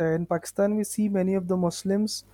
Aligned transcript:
In 0.00 0.26
Pakistan, 0.26 0.76
we 0.76 0.84
see 0.84 1.08
many 1.08 1.34
of 1.34 1.48
the 1.48 1.56
Muslims 1.56 2.24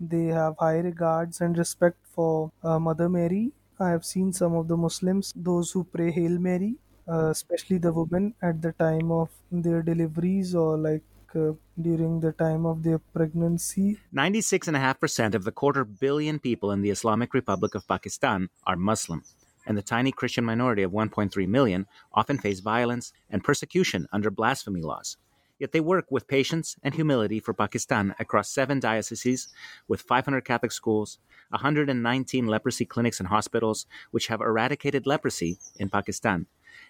they 0.00 0.26
have 0.26 0.56
high 0.58 0.78
regards 0.78 1.40
and 1.40 1.56
respect 1.56 1.96
for 2.04 2.52
uh, 2.62 2.78
Mother 2.78 3.08
Mary. 3.08 3.52
I 3.78 3.90
have 3.90 4.04
seen 4.04 4.32
some 4.32 4.54
of 4.54 4.68
the 4.68 4.76
Muslims, 4.76 5.32
those 5.36 5.70
who 5.72 5.84
pray 5.84 6.10
Hail 6.10 6.38
Mary, 6.38 6.76
uh, 7.08 7.30
especially 7.30 7.78
the 7.78 7.92
women 7.92 8.34
at 8.42 8.62
the 8.62 8.72
time 8.72 9.10
of 9.10 9.30
their 9.50 9.82
deliveries 9.82 10.54
or 10.54 10.76
like 10.76 11.02
uh, 11.34 11.52
during 11.80 12.20
the 12.20 12.32
time 12.32 12.64
of 12.64 12.82
their 12.82 12.98
pregnancy. 12.98 13.98
96.5% 14.14 15.34
of 15.34 15.44
the 15.44 15.52
quarter 15.52 15.84
billion 15.84 16.38
people 16.38 16.70
in 16.70 16.82
the 16.82 16.90
Islamic 16.90 17.34
Republic 17.34 17.74
of 17.74 17.86
Pakistan 17.88 18.48
are 18.64 18.76
Muslim, 18.76 19.24
and 19.66 19.76
the 19.76 19.82
tiny 19.82 20.12
Christian 20.12 20.44
minority 20.44 20.82
of 20.82 20.92
1.3 20.92 21.48
million 21.48 21.86
often 22.12 22.38
face 22.38 22.60
violence 22.60 23.12
and 23.28 23.42
persecution 23.42 24.06
under 24.12 24.30
blasphemy 24.30 24.82
laws. 24.82 25.16
Yet 25.58 25.72
they 25.72 25.80
work 25.80 26.06
with 26.10 26.26
patience 26.26 26.76
and 26.82 26.94
humility 26.94 27.40
for 27.40 27.54
Pakistan 27.54 28.14
across 28.18 28.50
seven 28.50 28.80
dioceses 28.80 29.48
with 29.86 30.02
500 30.02 30.44
Catholic 30.44 30.72
schools, 30.72 31.18
119 31.50 32.46
leprosy 32.46 32.84
clinics 32.84 33.20
and 33.20 33.28
hospitals, 33.28 33.86
which 34.10 34.26
have 34.26 34.40
eradicated 34.40 35.06
leprosy 35.06 35.58
in 35.76 35.88
Pakistan, 35.88 36.46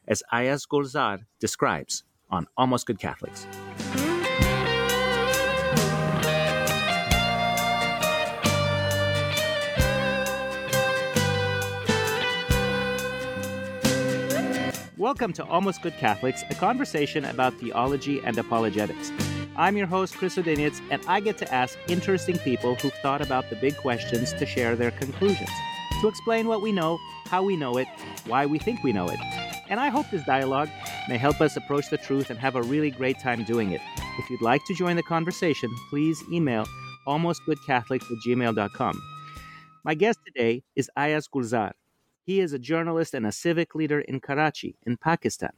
as 0.09 0.23
Ayyaz 0.33 0.67
Gulzar 0.67 1.27
describes 1.39 2.05
on 2.31 2.47
Almost 2.57 2.87
Good 2.87 2.99
Catholics. 2.99 3.47
Welcome 15.05 15.35
to 15.35 15.45
Almost 15.45 15.83
Good 15.83 15.99
Catholics, 15.99 16.43
a 16.49 16.55
conversation 16.55 17.27
about 17.27 17.53
theology 17.61 18.23
and 18.25 18.39
apologetics. 18.39 19.13
I'm 19.55 19.77
your 19.77 19.87
host, 19.87 20.17
Chris 20.17 20.37
Odinitz, 20.37 20.81
and 20.91 21.03
I 21.07 21.21
get 21.21 21.37
to 21.37 21.55
ask 21.55 21.79
interesting 21.89 22.39
people 22.39 22.77
who've 22.77 22.95
thought 23.03 23.21
about 23.21 23.51
the 23.51 23.57
big 23.57 23.77
questions 23.77 24.33
to 24.33 24.47
share 24.47 24.77
their 24.77 24.93
conclusions, 24.93 25.51
to 26.01 26.09
explain 26.09 26.49
what 26.49 26.63
we 26.63 26.73
know, 26.73 26.99
how 27.27 27.43
we 27.43 27.55
know 27.55 27.77
it, 27.77 27.87
why 28.29 28.47
we 28.47 28.59
think 28.59 28.83
we 28.83 28.95
know 28.95 29.07
it. 29.07 29.21
And 29.69 29.79
I 29.79 29.91
hope 29.91 30.07
this 30.11 30.25
dialogue 30.25 30.71
may 31.07 31.19
help 31.19 31.39
us 31.43 31.55
approach 31.55 31.91
the 31.91 31.99
truth 31.99 32.31
and 32.31 32.39
have 32.39 32.57
a 32.57 32.63
really 32.63 32.91
great 32.91 33.21
time 33.21 33.45
doing 33.45 33.73
it. 33.73 33.83
If 34.19 34.31
you'd 34.31 34.41
like 34.41 34.65
to 34.69 34.75
join 34.75 34.97
the 34.97 35.03
conversation, 35.03 35.71
please 35.91 36.25
email 36.33 36.65
almostgoodcatholics 37.07 38.11
at 38.11 38.19
gmail.com. 38.27 39.03
My 39.85 39.93
guest 39.93 40.21
today 40.25 40.63
is 40.77 40.89
Ayyaz 40.97 41.29
Gulzar. 41.29 41.73
He 42.25 42.41
is 42.41 42.55
a 42.55 42.59
journalist 42.59 43.13
and 43.13 43.27
a 43.27 43.33
civic 43.33 43.75
leader 43.75 44.01
in 44.01 44.19
Karachi, 44.19 44.77
in 44.87 44.97
Pakistan. 44.97 45.53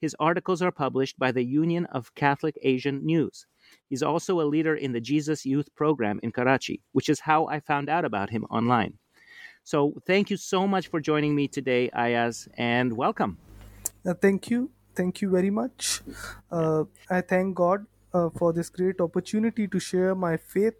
His 0.00 0.16
articles 0.18 0.60
are 0.62 0.72
published 0.72 1.18
by 1.18 1.30
the 1.30 1.44
Union 1.44 1.86
of 1.86 2.14
Catholic 2.16 2.58
Asian 2.62 3.06
News. 3.06 3.46
He's 3.88 4.02
also 4.02 4.40
a 4.40 4.50
leader 4.50 4.74
in 4.74 4.92
the 4.92 5.00
Jesus 5.00 5.46
Youth 5.46 5.72
Program 5.76 6.18
in 6.22 6.32
Karachi, 6.32 6.82
which 6.92 7.08
is 7.08 7.20
how 7.20 7.46
I 7.46 7.60
found 7.60 7.88
out 7.88 8.04
about 8.04 8.30
him 8.30 8.44
online. 8.50 8.94
So, 9.62 9.94
thank 10.06 10.30
you 10.30 10.36
so 10.36 10.66
much 10.66 10.88
for 10.88 11.00
joining 11.00 11.34
me 11.34 11.46
today, 11.46 11.90
Ayyaz, 11.94 12.48
and 12.56 12.96
welcome. 12.96 13.38
Uh, 14.04 14.14
thank 14.14 14.50
you. 14.50 14.70
Thank 14.94 15.20
you 15.22 15.30
very 15.30 15.50
much. 15.50 16.00
Uh, 16.50 16.84
I 17.10 17.20
thank 17.20 17.54
God 17.54 17.86
uh, 18.12 18.30
for 18.30 18.52
this 18.52 18.70
great 18.70 19.00
opportunity 19.00 19.68
to 19.68 19.78
share 19.78 20.14
my 20.14 20.36
faith 20.36 20.74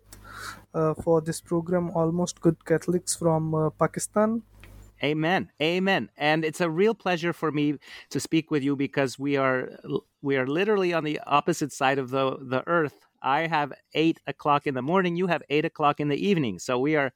uh, 0.75 0.94
for 0.94 1.21
this 1.21 1.41
program, 1.41 1.91
Almost 1.91 2.41
Good 2.41 2.65
Catholics 2.65 3.15
from 3.15 3.54
uh, 3.54 3.71
Pakistan. 3.71 4.43
Amen. 5.03 5.50
Amen. 5.62 6.10
And 6.16 6.44
it's 6.44 6.60
a 6.60 6.69
real 6.70 6.94
pleasure 6.94 7.32
for 7.32 7.53
me 7.53 7.78
to 8.10 8.19
speak 8.19 8.50
with 8.50 8.64
you 8.64 8.75
because 8.75 9.19
we 9.19 9.36
are 9.36 9.70
we 10.22 10.36
are 10.36 10.47
literally 10.47 10.92
on 10.92 11.04
the 11.04 11.20
opposite 11.26 11.72
side 11.72 11.98
of 11.98 12.10
the 12.10 12.36
the 12.41 12.66
earth. 12.66 13.06
I 13.22 13.47
have 13.47 13.72
eight 13.94 14.20
o'clock 14.26 14.66
in 14.66 14.75
the 14.75 14.82
morning. 14.82 15.16
You 15.16 15.28
have 15.28 15.42
eight 15.50 15.64
o'clock 15.64 16.00
in 16.00 16.09
the 16.09 16.16
evening. 16.16 16.59
So 16.59 16.78
we 16.81 16.97
are 16.97 17.12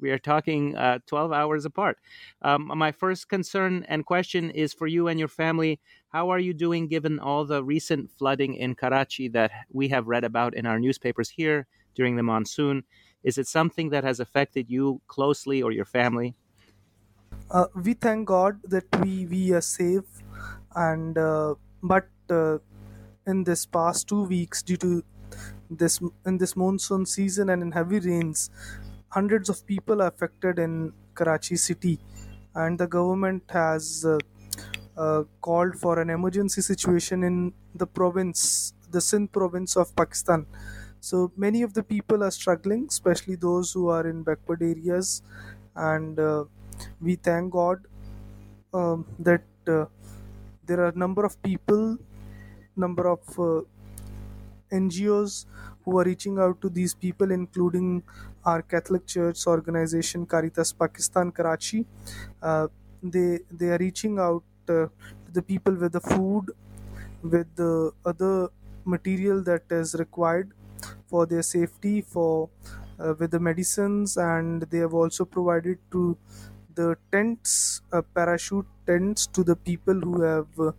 we 0.00 0.10
are 0.10 0.18
talking 0.18 0.76
uh, 0.76 1.00
twelve 1.06 1.30
hours 1.30 1.66
apart. 1.66 1.98
Um, 2.40 2.72
my 2.74 2.90
first 2.90 3.28
concern 3.28 3.84
and 3.88 4.06
question 4.06 4.50
is 4.50 4.72
for 4.72 4.86
you 4.86 5.08
and 5.08 5.18
your 5.18 5.28
family. 5.28 5.78
How 6.08 6.30
are 6.30 6.38
you 6.38 6.54
doing 6.54 6.88
given 6.88 7.18
all 7.18 7.44
the 7.44 7.62
recent 7.62 8.10
flooding 8.10 8.54
in 8.54 8.74
Karachi 8.74 9.28
that 9.28 9.50
we 9.70 9.88
have 9.88 10.06
read 10.06 10.24
about 10.24 10.54
in 10.54 10.64
our 10.64 10.78
newspapers 10.78 11.28
here 11.28 11.66
during 11.94 12.16
the 12.16 12.22
monsoon? 12.22 12.84
Is 13.22 13.36
it 13.36 13.46
something 13.46 13.90
that 13.90 14.04
has 14.04 14.20
affected 14.20 14.70
you 14.70 15.02
closely 15.06 15.62
or 15.62 15.72
your 15.72 15.84
family? 15.84 16.34
Uh, 17.50 17.66
we 17.74 17.94
thank 17.94 18.26
God 18.28 18.60
that 18.64 18.84
we 19.02 19.26
we 19.26 19.52
are 19.52 19.60
safe, 19.60 20.22
and 20.74 21.16
uh, 21.18 21.54
but 21.82 22.08
uh, 22.30 22.58
in 23.26 23.44
this 23.44 23.66
past 23.66 24.08
two 24.08 24.24
weeks, 24.24 24.62
due 24.62 24.76
to 24.78 25.04
this 25.70 26.00
in 26.24 26.38
this 26.38 26.56
monsoon 26.56 27.06
season 27.06 27.50
and 27.50 27.62
in 27.62 27.72
heavy 27.72 28.00
rains, 28.00 28.50
hundreds 29.08 29.48
of 29.48 29.66
people 29.66 30.02
are 30.02 30.08
affected 30.08 30.58
in 30.58 30.92
Karachi 31.14 31.56
city, 31.56 31.98
and 32.54 32.78
the 32.78 32.86
government 32.86 33.44
has 33.50 34.04
uh, 34.04 34.18
uh, 34.96 35.24
called 35.40 35.76
for 35.76 35.98
an 36.00 36.10
emergency 36.10 36.60
situation 36.62 37.22
in 37.22 37.52
the 37.74 37.86
province, 37.86 38.72
the 38.90 39.00
Sindh 39.00 39.32
province 39.32 39.76
of 39.76 39.94
Pakistan. 39.96 40.46
So 41.00 41.30
many 41.36 41.62
of 41.62 41.74
the 41.74 41.82
people 41.82 42.24
are 42.24 42.30
struggling, 42.30 42.86
especially 42.88 43.36
those 43.36 43.72
who 43.72 43.88
are 43.88 44.06
in 44.06 44.22
backward 44.22 44.62
areas, 44.62 45.22
and 45.74 46.18
uh, 46.18 46.44
we 47.00 47.16
thank 47.16 47.52
God 47.52 47.86
um, 48.74 49.06
that 49.18 49.42
uh, 49.68 49.86
there 50.64 50.80
are 50.80 50.88
a 50.88 50.98
number 50.98 51.24
of 51.24 51.40
people, 51.42 51.98
number 52.76 53.08
of 53.08 53.20
uh, 53.38 53.62
NGOs 54.70 55.46
who 55.84 55.98
are 55.98 56.04
reaching 56.04 56.38
out 56.38 56.60
to 56.60 56.68
these 56.68 56.94
people, 56.94 57.30
including 57.30 58.02
our 58.44 58.62
Catholic 58.62 59.06
Church 59.06 59.46
organization 59.46 60.26
Caritas 60.26 60.72
Pakistan 60.72 61.30
Karachi. 61.30 61.86
Uh, 62.42 62.68
they 63.02 63.40
they 63.50 63.68
are 63.70 63.78
reaching 63.78 64.18
out 64.18 64.42
uh, 64.68 64.88
to 65.26 65.32
the 65.32 65.42
people 65.42 65.74
with 65.74 65.92
the 65.92 66.00
food, 66.00 66.50
with 67.22 67.54
the 67.56 67.92
other 68.04 68.48
material 68.84 69.42
that 69.42 69.70
is 69.70 69.94
required 69.94 70.52
for 71.06 71.26
their 71.26 71.42
safety, 71.42 72.00
for 72.02 72.50
uh, 72.98 73.14
with 73.18 73.30
the 73.30 73.40
medicines, 73.40 74.16
and 74.16 74.62
they 74.62 74.78
have 74.78 74.94
also 74.94 75.24
provided 75.24 75.78
to 75.92 76.16
the 76.76 76.96
tents, 77.10 77.82
uh, 77.92 78.02
parachute 78.14 78.66
tents 78.86 79.26
to 79.26 79.42
the 79.42 79.56
people 79.56 79.94
who 79.94 80.22
have 80.22 80.46
uh, 80.60 80.72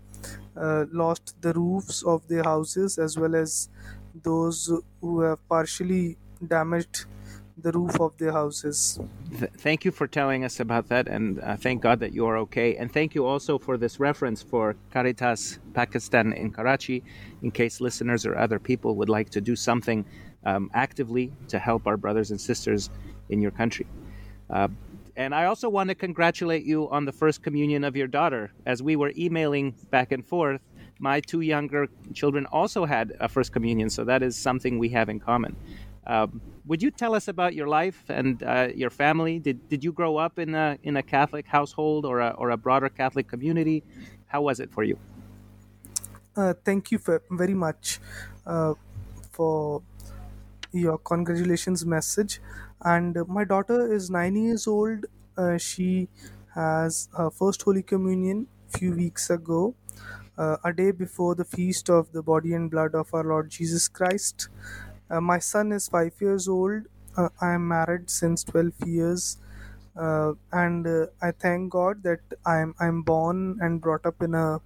uh, 0.56 0.86
lost 0.92 1.36
the 1.42 1.54
roofs 1.54 2.04
of 2.04 2.28
their 2.28 2.44
houses 2.44 2.98
as 2.98 3.18
well 3.18 3.36
as 3.36 3.70
those 4.24 4.72
who 5.02 5.22
have 5.22 5.40
partially 5.50 6.18
damaged 6.48 7.06
the 7.60 7.72
roof 7.72 8.00
of 8.00 8.16
their 8.18 8.32
houses. 8.32 9.00
Th- 9.40 9.52
thank 9.58 9.84
you 9.84 9.92
for 9.92 10.08
telling 10.08 10.44
us 10.44 10.60
about 10.60 10.90
that, 10.90 11.08
and 11.08 11.40
uh, 11.40 11.56
thank 11.58 11.82
God 11.82 12.00
that 12.00 12.14
you 12.14 12.26
are 12.28 12.38
okay. 12.38 12.76
And 12.76 12.92
thank 12.92 13.16
you 13.16 13.26
also 13.26 13.58
for 13.58 13.78
this 13.78 14.00
reference 14.00 14.44
for 14.44 14.76
Caritas 14.92 15.60
Pakistan 15.74 16.34
in 16.34 16.52
Karachi, 16.52 17.04
in 17.42 17.50
case 17.52 17.82
listeners 17.82 18.26
or 18.26 18.38
other 18.38 18.60
people 18.60 18.96
would 18.96 19.10
like 19.10 19.32
to 19.32 19.42
do 19.42 19.56
something 19.56 20.06
um, 20.46 20.70
actively 20.74 21.34
to 21.48 21.58
help 21.58 21.88
our 21.88 21.98
brothers 21.98 22.30
and 22.30 22.40
sisters 22.40 22.92
in 23.30 23.42
your 23.42 23.52
country. 23.52 23.88
Uh, 24.50 24.68
and 25.18 25.34
I 25.34 25.46
also 25.46 25.68
want 25.68 25.90
to 25.90 25.96
congratulate 25.96 26.64
you 26.64 26.90
on 26.90 27.06
the 27.06 27.12
first 27.12 27.42
communion 27.42 27.84
of 27.84 27.96
your 27.96 28.08
daughter. 28.08 28.52
As 28.68 28.84
we 28.84 28.96
were 28.96 29.12
emailing 29.18 29.74
back 29.90 30.12
and 30.12 30.24
forth, 30.24 30.62
my 31.00 31.20
two 31.20 31.42
younger 31.42 31.88
children 32.14 32.46
also 32.46 32.86
had 32.86 33.14
a 33.20 33.28
first 33.28 33.52
communion, 33.52 33.90
so 33.90 34.04
that 34.06 34.22
is 34.22 34.38
something 34.38 34.78
we 34.78 34.90
have 34.90 35.10
in 35.10 35.20
common. 35.20 35.56
Um, 36.06 36.40
would 36.68 36.84
you 36.84 36.92
tell 36.92 37.16
us 37.16 37.28
about 37.28 37.56
your 37.56 37.68
life 37.68 38.04
and 38.10 38.44
uh, 38.44 38.70
your 38.76 38.92
family? 38.92 39.40
Did, 39.40 39.68
did 39.70 39.84
you 39.84 39.92
grow 39.92 40.18
up 40.18 40.38
in 40.38 40.54
a, 40.54 40.78
in 40.84 40.98
a 40.98 41.04
Catholic 41.04 41.48
household 41.48 42.06
or 42.06 42.20
a, 42.20 42.30
or 42.38 42.52
a 42.52 42.58
broader 42.58 42.88
Catholic 42.88 43.28
community? 43.28 43.84
How 44.28 44.42
was 44.44 44.60
it 44.60 44.72
for 44.72 44.84
you? 44.84 44.98
Uh, 46.36 46.54
thank 46.64 46.92
you 46.92 47.00
very 47.32 47.56
much 47.56 48.00
uh, 48.46 48.76
for 49.32 49.82
your 50.72 51.00
congratulations 51.00 51.86
message 51.86 52.40
and 52.84 53.18
my 53.28 53.44
daughter 53.44 53.92
is 53.94 54.10
nine 54.10 54.36
years 54.36 54.68
old 54.68 55.06
uh, 55.38 55.58
she 55.58 56.08
has 56.56 57.10
her 57.18 57.30
first 57.30 57.62
holy 57.64 57.84
communion 57.84 58.48
few 58.70 58.94
weeks 58.94 59.30
ago 59.30 59.76
uh, 60.38 60.58
a 60.64 60.74
day 60.74 60.92
before 60.92 61.36
the 61.36 61.46
feast 61.46 61.90
of 61.90 62.12
the 62.12 62.22
body 62.22 62.54
and 62.54 62.70
blood 62.72 62.96
of 62.96 63.14
our 63.14 63.24
Lord 63.24 63.50
Jesus 63.50 63.88
Christ. 63.88 64.50
Uh, 65.10 65.22
my 65.22 65.40
son 65.40 65.72
is 65.72 65.88
five 65.88 66.14
years 66.22 66.48
old. 66.48 66.84
Uh, 67.16 67.30
I 67.42 67.54
am 67.54 67.68
married 67.68 68.10
since 68.10 68.44
12 68.44 68.74
years. 68.86 69.38
Uh, 69.96 70.34
and 70.52 70.86
uh, 70.88 71.08
I 71.22 71.32
thank 71.32 71.72
God 71.72 72.04
that 72.04 72.20
I'm 72.46 72.76
I'm 72.80 73.02
born 73.02 73.58
and 73.62 73.82
brought 73.82 74.06
up 74.06 74.22
in 74.22 74.36
a 74.36 74.62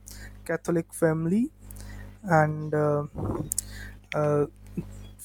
Catholic 0.46 0.94
family, 0.94 1.52
and 2.24 2.74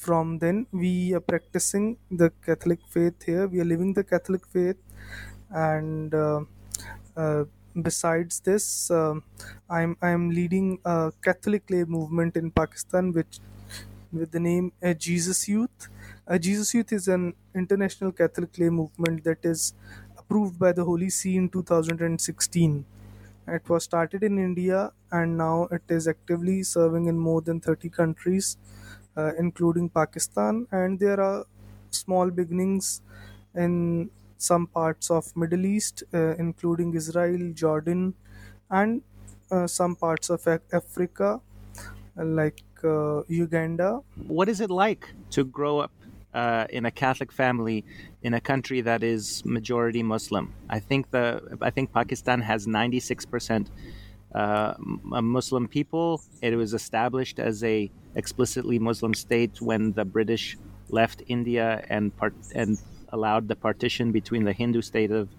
from 0.07 0.39
then 0.39 0.65
we 0.71 1.13
are 1.15 1.19
practicing 1.31 1.97
the 2.11 2.31
Catholic 2.45 2.79
faith 2.89 3.23
here. 3.31 3.47
We 3.47 3.59
are 3.61 3.69
living 3.73 3.93
the 3.93 4.03
Catholic 4.03 4.45
faith, 4.47 4.77
and 5.51 6.13
uh, 6.13 6.41
uh, 7.15 7.43
besides 7.89 8.39
this, 8.49 8.67
um 8.99 9.23
I'm 9.69 9.97
I'm 10.01 10.29
leading 10.39 10.69
a 10.85 11.11
Catholic 11.29 11.69
lay 11.75 11.83
movement 11.97 12.37
in 12.43 12.51
Pakistan, 12.61 13.13
which 13.19 13.39
with 14.11 14.31
the 14.31 14.39
name 14.39 14.71
uh, 14.83 14.93
Jesus 14.93 15.47
Youth. 15.47 15.89
Jesus 16.39 16.73
Youth 16.73 16.91
is 16.91 17.07
an 17.07 17.33
international 17.55 18.11
Catholic 18.11 18.57
lay 18.57 18.69
movement 18.69 19.23
that 19.23 19.45
is 19.45 19.73
approved 20.17 20.59
by 20.59 20.71
the 20.71 20.83
Holy 20.83 21.09
See 21.09 21.35
in 21.37 21.49
2016. 21.49 22.85
It 23.47 23.69
was 23.69 23.83
started 23.85 24.23
in 24.23 24.37
India 24.37 24.91
and 25.11 25.37
now 25.37 25.67
it 25.71 25.83
is 25.89 26.07
actively 26.07 26.63
serving 26.63 27.05
in 27.07 27.17
more 27.17 27.41
than 27.41 27.61
30 27.61 27.89
countries, 27.89 28.57
uh, 29.17 29.31
including 29.39 29.89
Pakistan. 29.89 30.67
And 30.71 30.99
there 30.99 31.19
are 31.19 31.45
small 31.89 32.29
beginnings 32.29 33.01
in 33.55 34.09
some 34.37 34.67
parts 34.67 35.09
of 35.09 35.35
Middle 35.35 35.65
East, 35.65 36.03
uh, 36.13 36.35
including 36.37 36.93
Israel, 36.93 37.51
Jordan, 37.53 38.13
and 38.69 39.01
uh, 39.51 39.65
some 39.67 39.95
parts 39.95 40.29
of 40.29 40.47
Africa, 40.71 41.41
like 42.15 42.61
uh, 42.83 43.23
Uganda. 43.27 44.01
What 44.27 44.49
is 44.49 44.61
it 44.61 44.69
like 44.69 45.13
to 45.31 45.43
grow 45.43 45.79
up 45.79 45.91
uh, 46.33 46.65
in 46.69 46.85
a 46.85 46.91
Catholic 46.91 47.31
family 47.31 47.83
in 48.21 48.33
a 48.33 48.41
country 48.41 48.81
that 48.81 49.03
is 49.03 49.43
majority 49.45 50.03
Muslim? 50.03 50.53
I 50.69 50.79
think 50.79 51.09
the 51.11 51.57
I 51.61 51.71
think 51.71 51.91
Pakistan 51.93 52.41
has 52.41 52.67
ninety 52.67 52.99
six 52.99 53.25
percent 53.25 53.71
uh, 54.35 54.73
Muslim 55.37 55.67
people. 55.67 56.21
It 56.41 56.55
was 56.55 56.73
established 56.73 57.39
as 57.39 57.63
a 57.63 57.89
explicitly 58.17 58.79
Muslim 58.79 59.13
state 59.13 59.61
when 59.61 59.93
the 59.93 60.03
British 60.03 60.57
left 60.89 61.23
India 61.27 61.85
and 61.89 62.15
part 62.17 62.33
and 62.53 62.77
allowed 63.13 63.47
the 63.47 63.55
partition 63.55 64.11
between 64.11 64.43
the 64.43 64.51
Hindu 64.51 64.81
state 64.81 65.11
of 65.11 65.29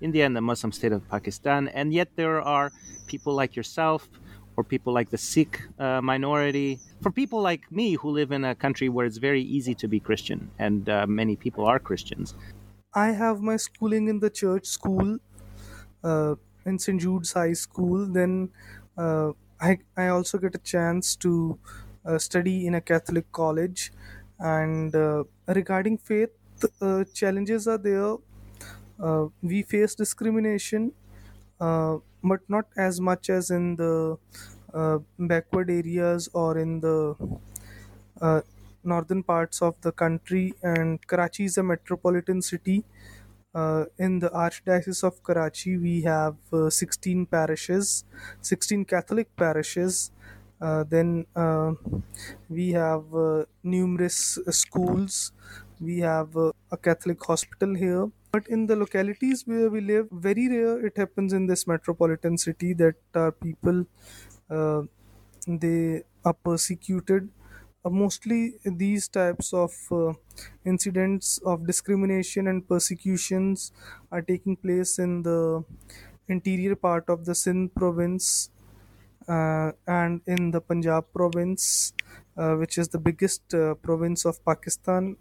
India 0.00 0.24
and 0.24 0.34
the 0.34 0.40
Muslim 0.40 0.72
state 0.72 0.92
of 0.92 1.06
Pakistan. 1.10 1.68
And 1.68 1.92
yet 1.92 2.08
there 2.16 2.40
are 2.40 2.72
people 3.06 3.34
like 3.34 3.56
yourself 3.56 4.08
or 4.56 4.64
people 4.64 4.92
like 4.92 5.10
the 5.10 5.18
Sikh 5.18 5.60
uh, 5.78 6.00
minority, 6.00 6.80
for 7.02 7.10
people 7.10 7.40
like 7.40 7.70
me 7.70 7.94
who 7.94 8.10
live 8.10 8.32
in 8.32 8.44
a 8.44 8.54
country 8.54 8.88
where 8.88 9.06
it's 9.06 9.18
very 9.18 9.42
easy 9.42 9.74
to 9.74 9.88
be 9.88 10.00
Christian 10.00 10.50
and 10.58 10.88
uh, 10.88 11.06
many 11.06 11.36
people 11.36 11.64
are 11.66 11.78
Christians. 11.78 12.34
I 12.94 13.12
have 13.12 13.40
my 13.40 13.56
schooling 13.56 14.08
in 14.08 14.18
the 14.18 14.30
church 14.30 14.66
school 14.66 15.18
uh, 16.02 16.34
in 16.66 16.78
St. 16.78 17.00
Jude's 17.00 17.32
High 17.32 17.52
School. 17.52 18.06
Then 18.06 18.50
uh, 18.98 19.32
I, 19.60 19.78
I 19.96 20.08
also 20.08 20.38
get 20.38 20.54
a 20.54 20.58
chance 20.58 21.14
to 21.16 21.58
study 22.18 22.66
in 22.66 22.74
a 22.74 22.80
Catholic 22.80 23.30
college. 23.32 23.92
And 24.38 24.94
uh, 24.94 25.24
regarding 25.48 25.98
faith, 25.98 26.30
uh, 26.80 27.04
challenges 27.14 27.66
are 27.68 27.78
there. 27.78 28.16
Uh, 28.98 29.26
we 29.42 29.62
face 29.62 29.94
discrimination, 29.94 30.92
uh, 31.60 31.98
but 32.22 32.40
not 32.48 32.66
as 32.76 33.00
much 33.00 33.30
as 33.30 33.50
in 33.50 33.76
the 33.76 34.18
uh, 34.74 34.98
backward 35.18 35.70
areas 35.70 36.28
or 36.32 36.58
in 36.58 36.80
the 36.80 37.16
uh, 38.20 38.40
northern 38.84 39.22
parts 39.22 39.62
of 39.62 39.80
the 39.80 39.92
country. 39.92 40.54
And 40.62 41.06
Karachi 41.06 41.44
is 41.44 41.58
a 41.58 41.62
metropolitan 41.62 42.42
city 42.42 42.84
uh, 43.54 43.86
in 43.98 44.20
the 44.20 44.30
Archdiocese 44.30 45.02
of 45.02 45.22
Karachi, 45.22 45.76
we 45.76 46.02
have 46.02 46.36
uh, 46.52 46.70
16 46.70 47.26
parishes, 47.26 48.04
16 48.40 48.84
Catholic 48.84 49.34
parishes. 49.36 50.12
Uh, 50.60 50.84
then 50.84 51.26
uh, 51.34 51.72
we 52.48 52.70
have 52.70 53.14
uh, 53.14 53.44
numerous 53.62 54.38
schools. 54.50 55.32
We 55.80 55.98
have 56.00 56.36
a 56.36 56.76
Catholic 56.76 57.24
hospital 57.24 57.74
here. 57.74 58.10
But 58.32 58.46
in 58.46 58.66
the 58.66 58.76
localities 58.76 59.42
where 59.46 59.70
we 59.70 59.80
live, 59.80 60.08
very 60.12 60.48
rare 60.48 60.86
it 60.86 60.96
happens 60.96 61.32
in 61.32 61.46
this 61.46 61.66
metropolitan 61.66 62.38
city 62.38 62.74
that 62.74 62.94
uh, 63.14 63.30
people 63.32 63.86
they 65.46 66.02
are 66.24 66.34
persecuted 66.34 67.28
uh, 67.84 67.88
mostly 67.88 68.54
these 68.64 69.08
types 69.08 69.54
of 69.54 69.72
uh, 69.90 70.12
incidents 70.66 71.38
of 71.46 71.66
discrimination 71.66 72.46
and 72.46 72.68
persecutions 72.68 73.72
are 74.12 74.20
taking 74.20 74.54
place 74.56 74.98
in 74.98 75.22
the 75.22 75.64
interior 76.28 76.76
part 76.76 77.08
of 77.08 77.24
the 77.24 77.34
Sindh 77.34 77.74
province 77.74 78.50
and 79.28 80.20
in 80.26 80.50
the 80.50 80.60
Punjab 80.60 81.06
province, 81.12 81.92
uh, 82.36 82.54
which 82.54 82.78
is 82.78 82.88
the 82.88 82.98
biggest 82.98 83.54
uh, 83.54 83.74
province 83.74 84.24
of 84.24 84.44
Pakistan 84.44 85.16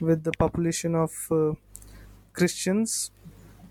with 0.00 0.24
the 0.24 0.32
population 0.38 0.94
of 0.94 1.12
uh, 1.30 1.52
Christians. 2.32 3.10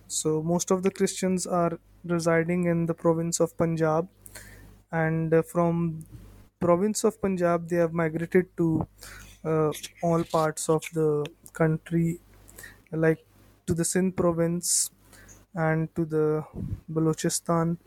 So, 0.07 0.41
most 0.41 0.71
of 0.71 0.83
the 0.83 0.91
Christians 0.91 1.45
are 1.45 1.79
residing 2.03 2.65
in 2.65 2.85
the 2.85 2.93
province 2.93 3.39
of 3.39 3.57
Punjab, 3.57 4.07
and 4.91 5.33
uh, 5.33 5.41
from 5.41 6.05
province 6.59 7.03
of 7.03 7.21
Punjab, 7.21 7.69
they 7.69 7.75
have 7.77 7.93
migrated 7.93 8.55
to 8.57 8.87
uh, 9.45 9.71
all 10.01 10.23
parts 10.23 10.69
of 10.69 10.83
the 10.93 11.25
country, 11.53 12.19
like 12.91 13.25
to 13.65 13.73
the 13.73 13.85
Sindh 13.85 14.15
province 14.15 14.89
and 15.53 15.93
to 15.95 16.05
the 16.05 16.43
Balochistan. 16.91 17.77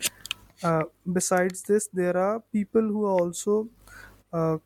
Uh, 0.62 0.84
besides 1.10 1.62
this, 1.62 1.88
there 1.92 2.16
are 2.16 2.40
people 2.52 2.82
who 2.82 3.04
are 3.06 3.20
also 3.20 3.68
uh, 4.32 4.58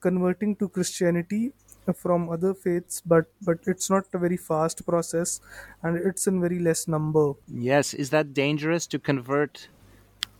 converting 0.00 0.54
to 0.56 0.68
Christianity 0.68 1.52
from 1.94 2.28
other 2.28 2.52
faiths, 2.54 3.00
but 3.00 3.26
but 3.42 3.58
it's 3.66 3.88
not 3.88 4.04
a 4.12 4.18
very 4.18 4.36
fast 4.36 4.84
process, 4.86 5.40
and 5.82 5.96
it's 5.96 6.26
in 6.26 6.40
very 6.40 6.58
less 6.58 6.86
number. 6.86 7.32
Yes, 7.48 7.94
is 7.94 8.10
that 8.10 8.34
dangerous 8.34 8.86
to 8.88 8.98
convert 8.98 9.68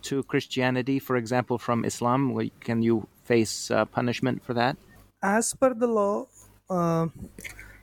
to 0.03 0.23
Christianity, 0.23 0.99
for 0.99 1.17
example, 1.17 1.57
from 1.57 1.83
Islam? 1.83 2.49
Can 2.59 2.81
you 2.81 3.07
face 3.23 3.71
uh, 3.71 3.85
punishment 3.85 4.43
for 4.43 4.53
that? 4.53 4.77
As 5.21 5.53
per 5.53 5.73
the 5.73 5.87
law, 5.87 6.27
uh, 6.69 7.07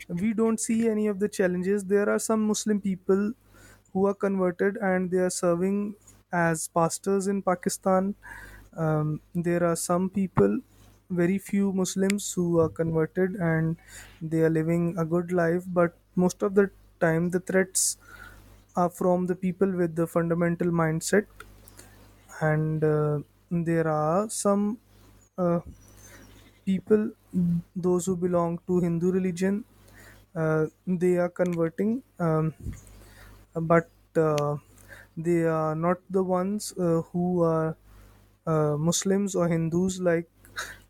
we 0.09 0.33
don't 0.33 0.61
see 0.61 0.89
any 0.89 1.09
of 1.09 1.19
the 1.19 1.29
challenges. 1.29 1.85
There 1.85 2.09
are 2.09 2.19
some 2.19 2.47
Muslim 2.47 2.81
people 2.81 3.33
who 3.93 4.07
are 4.07 4.15
converted 4.15 4.77
and 4.77 5.11
they 5.11 5.19
are 5.19 5.31
serving 5.31 5.95
as 6.33 6.69
pastors 6.69 7.27
in 7.27 7.43
Pakistan. 7.43 8.15
Um, 8.77 9.21
there 9.35 9.65
are 9.65 9.77
some 9.77 10.11
people, 10.11 10.61
very 11.11 11.39
few 11.39 11.73
Muslims 11.73 12.33
who 12.33 12.61
are 12.61 12.69
converted 12.69 13.37
and 13.37 13.77
they 14.21 14.41
are 14.43 14.51
living 14.51 14.95
a 14.99 15.05
good 15.05 15.33
life, 15.33 15.65
but 15.67 15.97
most 16.15 16.43
of 16.43 16.55
the 16.55 16.71
time 17.01 17.31
the 17.31 17.41
threats 17.41 17.97
are 18.77 18.91
from 18.91 19.27
the 19.27 19.35
people 19.35 19.71
with 19.71 19.97
the 19.97 20.07
fundamental 20.07 20.69
mindset, 20.69 21.27
and 22.41 22.85
uh, 22.85 23.19
there 23.51 23.89
are 23.89 24.29
some 24.29 24.79
uh, 25.39 25.61
people, 26.65 27.11
those 27.75 28.07
who 28.07 28.17
belong 28.17 28.59
to 28.67 28.81
Hindu 28.81 29.13
religion, 29.13 29.65
uh, 30.35 30.67
they 30.87 31.17
are 31.17 31.29
converting. 31.29 32.03
Um, 32.19 32.55
but 33.55 33.89
uh, 34.17 34.57
they 35.17 35.45
are 35.45 35.75
not 35.75 35.99
the 36.11 36.23
ones 36.23 36.73
uh, 36.79 37.03
who 37.13 37.43
are 37.43 37.77
uh, 38.47 38.77
Muslims 38.79 39.35
or 39.35 39.49
Hindus. 39.49 40.01
Like 40.01 40.31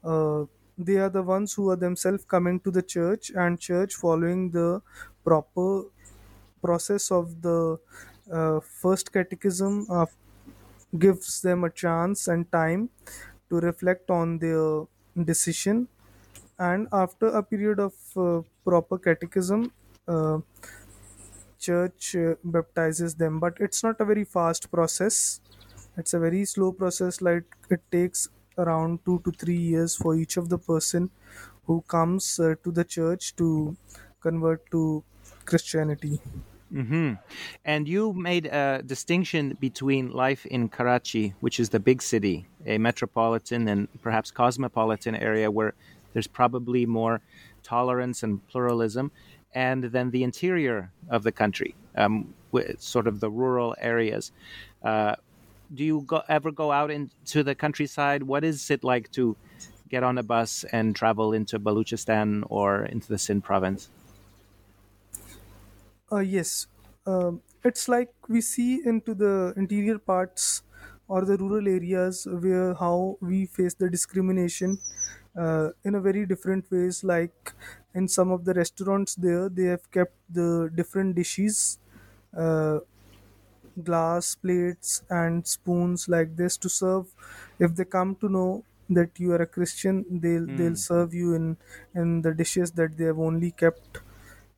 uh, 0.05 0.45
they 0.79 0.97
are 0.97 1.11
the 1.11 1.23
ones 1.23 1.55
who 1.55 1.71
are 1.71 1.77
themselves 1.77 2.25
coming 2.25 2.61
to 2.61 2.71
the 2.71 2.83
church 2.83 3.31
and 3.35 3.59
church 3.61 3.95
following 3.95 4.51
the 4.51 4.83
proper 5.25 5.85
process 6.63 7.11
of 7.11 7.43
the 7.43 7.79
uh, 8.33 8.61
first 8.61 9.13
catechism 9.13 9.87
gives 10.99 11.43
them 11.43 11.65
a 11.65 11.71
chance 11.71 12.29
and 12.29 12.51
time 12.53 12.91
to 13.51 13.57
reflect 13.61 14.11
on 14.11 14.39
their 14.39 14.85
decision 15.25 15.89
and 16.59 16.89
after 16.93 17.29
a 17.29 17.43
period 17.43 17.79
of 17.81 17.95
uh, 18.17 18.43
proper 18.65 18.99
catechism 18.99 19.73
church 21.59 22.17
uh, 22.17 22.35
baptizes 22.45 23.15
them 23.15 23.41
but 23.41 23.57
it's 23.61 23.83
not 23.83 24.01
a 24.01 24.05
very 24.05 24.25
fast 24.25 24.71
process 24.71 25.41
it's 25.97 26.15
a 26.15 26.19
very 26.19 26.45
slow 26.45 26.73
process 26.73 27.21
like 27.21 27.45
it 27.71 27.81
takes 27.91 28.29
around 28.59 28.99
2 29.05 29.21
to 29.25 29.33
3 29.33 29.55
years 29.55 29.97
for 29.97 30.17
each 30.17 30.37
of 30.37 30.49
the 30.49 30.59
person 30.59 31.11
who 31.65 31.83
comes 31.89 32.39
uh, 32.39 32.55
to 32.65 32.71
the 32.71 32.85
church 32.85 33.35
to 33.37 33.77
convert 34.21 34.71
to 34.71 35.03
christianity 35.45 36.21
Mm-hmm. 36.73 37.13
And 37.65 37.89
you 37.89 38.13
made 38.13 38.47
a 38.47 38.83
distinction 38.85 39.57
between 39.61 40.11
life 40.11 40.45
in 40.47 40.69
Karachi, 40.69 41.35
which 41.41 41.61
is 41.61 41.69
the 41.69 41.79
big 41.79 42.03
city, 42.03 42.47
a 42.67 42.79
metropolitan 42.79 43.69
and 43.69 43.89
perhaps 44.03 44.31
cosmopolitan 44.31 45.15
area 45.15 45.51
where 45.51 45.75
there's 46.13 46.27
probably 46.27 46.87
more 46.87 47.21
tolerance 47.63 48.23
and 48.23 48.47
pluralism, 48.49 49.13
and 49.57 49.85
then 49.85 50.11
the 50.11 50.23
interior 50.23 50.93
of 51.09 51.23
the 51.23 51.33
country, 51.33 51.75
um, 51.97 52.35
sort 52.79 53.07
of 53.07 53.21
the 53.21 53.31
rural 53.31 53.75
areas. 53.81 54.31
Uh, 54.85 55.17
do 55.75 55.83
you 55.83 56.03
go, 56.03 56.23
ever 56.29 56.53
go 56.53 56.71
out 56.71 56.91
into 56.91 57.43
the 57.43 57.55
countryside? 57.55 58.23
What 58.23 58.45
is 58.45 58.71
it 58.71 58.85
like 58.85 59.11
to 59.13 59.35
get 59.89 60.03
on 60.03 60.19
a 60.19 60.23
bus 60.23 60.65
and 60.73 60.95
travel 60.95 61.33
into 61.33 61.59
Baluchistan 61.59 62.45
or 62.51 62.85
into 62.85 63.09
the 63.09 63.17
Sindh 63.17 63.43
province? 63.43 63.89
Uh, 66.13 66.21
yes, 66.21 66.67
um, 67.07 67.41
it's 67.65 67.89
like 67.89 68.13
we 68.29 68.43
see 68.43 68.83
into 68.85 69.15
the 69.15 69.55
interior 69.57 69.99
parts 69.99 70.63
or 71.09 71.25
the 71.25 71.37
rural 71.37 71.69
areas 71.69 72.27
where 72.31 72.75
how 72.75 73.17
we 73.21 73.47
face 73.47 73.75
the 73.75 73.89
discrimination 73.91 74.79
uh, 75.37 75.71
in 75.85 75.95
a 75.95 76.01
very 76.01 76.27
different 76.27 76.71
ways. 76.71 77.05
Like 77.05 77.53
in 77.95 78.09
some 78.09 78.31
of 78.31 78.45
the 78.45 78.55
restaurants 78.55 79.15
there, 79.15 79.49
they 79.49 79.65
have 79.65 79.91
kept 79.91 80.15
the 80.31 80.71
different 80.75 81.15
dishes, 81.17 81.79
uh, 82.37 82.81
glass 83.83 84.35
plates 84.35 85.03
and 85.11 85.47
spoons 85.47 86.09
like 86.09 86.37
this 86.37 86.57
to 86.59 86.69
serve. 86.69 87.07
If 87.59 87.75
they 87.75 87.85
come 87.85 88.17
to 88.17 88.29
know 88.29 88.65
that 88.91 89.19
you 89.19 89.33
are 89.33 89.43
a 89.43 89.47
Christian, 89.47 90.05
they'll 90.21 90.47
they'll 90.47 90.77
serve 90.77 91.13
you 91.15 91.35
in 91.35 91.57
in 91.95 92.23
the 92.23 92.33
dishes 92.35 92.73
that 92.73 92.97
they 92.97 93.05
have 93.05 93.19
only 93.19 93.51
kept 93.51 93.99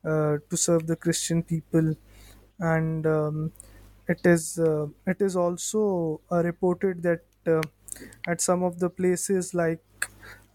uh, 0.05 0.37
to 0.49 0.57
serve 0.57 0.87
the 0.87 0.95
Christian 0.95 1.43
people, 1.43 1.95
and 2.59 3.05
um, 3.07 3.51
it 4.13 4.25
is 4.25 4.59
uh, 4.59 4.87
it 5.07 5.21
is 5.21 5.35
also 5.35 6.21
uh, 6.31 6.41
reported 6.43 7.03
that 7.03 7.21
uh, 7.47 7.61
at 8.27 8.41
some 8.41 8.63
of 8.63 8.79
the 8.79 8.89
places 8.89 9.53
like 9.53 9.83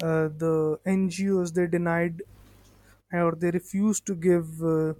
uh, 0.02 0.28
the 0.44 0.78
NGOs 0.86 1.52
they 1.54 1.66
denied 1.66 2.22
or 3.12 3.32
they 3.34 3.50
refused 3.50 4.06
to 4.06 4.14
give 4.14 4.62
uh, 4.62 4.94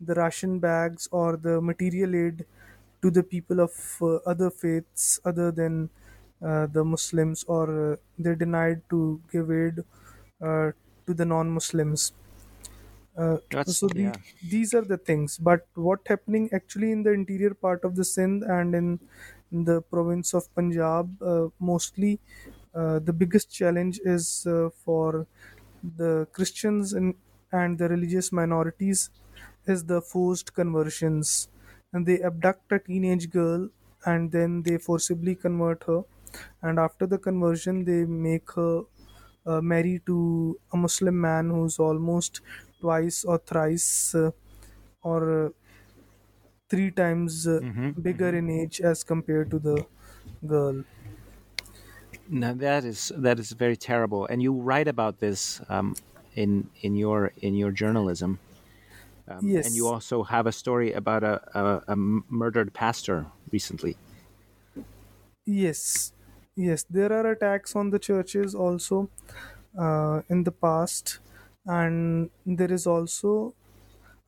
the 0.00 0.14
ration 0.14 0.58
bags 0.60 1.08
or 1.10 1.36
the 1.36 1.60
material 1.60 2.14
aid 2.14 2.44
to 3.02 3.10
the 3.10 3.22
people 3.22 3.60
of 3.60 3.72
other 4.26 4.50
faiths 4.50 5.20
other 5.24 5.50
than 5.52 5.90
the 6.40 6.84
Muslims 6.84 7.44
or 7.44 7.98
they 8.18 8.34
denied 8.34 8.82
to 8.90 9.20
give 9.32 9.50
aid 9.50 9.82
to 10.40 11.14
the 11.14 11.24
non-Muslims 11.24 12.12
uh, 13.18 13.38
so 13.66 13.88
the, 13.88 14.02
yeah. 14.02 14.12
these 14.48 14.74
are 14.74 14.82
the 14.82 14.96
things. 14.96 15.38
But 15.38 15.66
what 15.74 16.00
happening 16.06 16.48
actually 16.52 16.92
in 16.92 17.02
the 17.02 17.12
interior 17.12 17.52
part 17.52 17.84
of 17.84 17.96
the 17.96 18.04
Sindh 18.04 18.44
and 18.44 18.74
in, 18.74 19.00
in 19.50 19.64
the 19.64 19.82
province 19.82 20.34
of 20.34 20.54
Punjab, 20.54 21.20
uh, 21.20 21.48
mostly 21.58 22.20
uh, 22.74 23.00
the 23.00 23.12
biggest 23.12 23.50
challenge 23.52 24.00
is 24.04 24.46
uh, 24.46 24.70
for 24.84 25.26
the 25.96 26.28
Christians 26.32 26.92
and, 26.92 27.14
and 27.50 27.76
the 27.78 27.88
religious 27.88 28.30
minorities 28.30 29.10
is 29.66 29.84
the 29.84 30.00
forced 30.00 30.54
conversions. 30.54 31.48
And 31.92 32.06
they 32.06 32.20
abduct 32.22 32.70
a 32.70 32.78
teenage 32.78 33.30
girl 33.30 33.68
and 34.04 34.30
then 34.30 34.62
they 34.62 34.78
forcibly 34.78 35.34
convert 35.34 35.82
her. 35.84 36.02
And 36.62 36.78
after 36.78 37.06
the 37.06 37.18
conversion, 37.18 37.84
they 37.84 38.04
make 38.04 38.52
her 38.52 38.82
uh, 39.46 39.60
marry 39.60 40.00
to 40.06 40.60
a 40.72 40.76
Muslim 40.76 41.20
man 41.20 41.50
who's 41.50 41.78
almost 41.78 42.42
twice 42.80 43.24
or 43.24 43.38
thrice 43.38 44.14
uh, 44.14 44.30
or 45.02 45.46
uh, 45.46 45.50
three 46.68 46.90
times 46.90 47.46
uh, 47.46 47.60
Mm-hmm. 47.60 47.90
bigger 48.00 48.34
in 48.36 48.48
age 48.50 48.80
as 48.80 49.02
compared 49.04 49.50
to 49.50 49.58
the 49.58 49.86
girl. 50.46 50.84
No, 52.26 52.54
that 52.54 52.84
is 52.84 53.12
that 53.16 53.38
is 53.38 53.52
very 53.52 53.76
terrible, 53.76 54.26
and 54.26 54.42
you 54.42 54.52
write 54.52 54.88
about 54.88 55.18
this 55.18 55.60
um, 55.68 55.94
in 56.34 56.70
in 56.80 56.94
your 56.96 57.32
in 57.38 57.54
your 57.54 57.70
journalism, 57.70 58.40
um, 59.28 59.54
and 59.62 59.76
you 59.76 59.88
also 59.88 60.24
have 60.24 60.46
a 60.46 60.52
story 60.52 60.92
about 60.92 61.24
a, 61.24 61.40
a, 61.58 61.84
a 61.88 61.96
murdered 61.96 62.74
pastor 62.74 63.32
recently. 63.52 63.98
yes, 65.44 66.12
yes. 66.56 66.84
There 66.88 67.12
are 67.12 67.30
attacks 67.32 67.74
on 67.76 67.90
the 67.90 67.98
churches 67.98 68.54
also 68.54 69.10
uh, 69.78 70.22
in 70.28 70.44
the 70.44 70.52
past, 70.52 71.20
and 71.68 72.30
there 72.46 72.72
is 72.72 72.86
also 72.86 73.54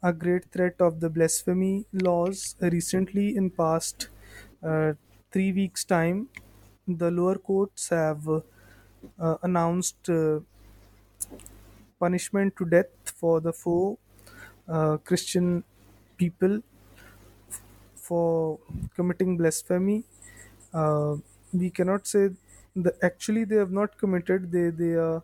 a 0.03 0.13
great 0.13 0.47
threat 0.53 0.77
of 0.81 1.01
the 1.01 1.11
blasphemy 1.11 1.87
laws 1.93 2.57
recently 2.61 3.37
in 3.37 3.51
past 3.51 4.09
uh, 4.63 4.93
three 5.33 5.53
weeks 5.53 5.85
time 5.85 6.29
the 6.89 7.11
lower 7.11 7.37
courts 7.39 7.89
have 7.91 8.29
uh, 8.29 9.37
announced 9.43 10.09
uh, 10.11 10.41
punishment 11.99 12.57
to 12.57 12.65
death 12.65 12.91
for 13.05 13.41
the 13.41 13.53
four 13.53 13.99
uh, 14.69 14.97
christian 14.99 15.65
people 16.17 16.61
for 17.95 18.59
committing 18.95 19.37
blasphemy. 19.37 20.05
Uh, 20.73 21.17
we 21.53 21.71
cannot 21.71 22.07
say 22.07 22.31
the 22.77 22.95
actually 23.03 23.45
they 23.45 23.57
have 23.57 23.73
not 23.73 23.97
committed 23.99 24.53
they 24.53 24.71
they 24.71 24.93
are 24.95 25.23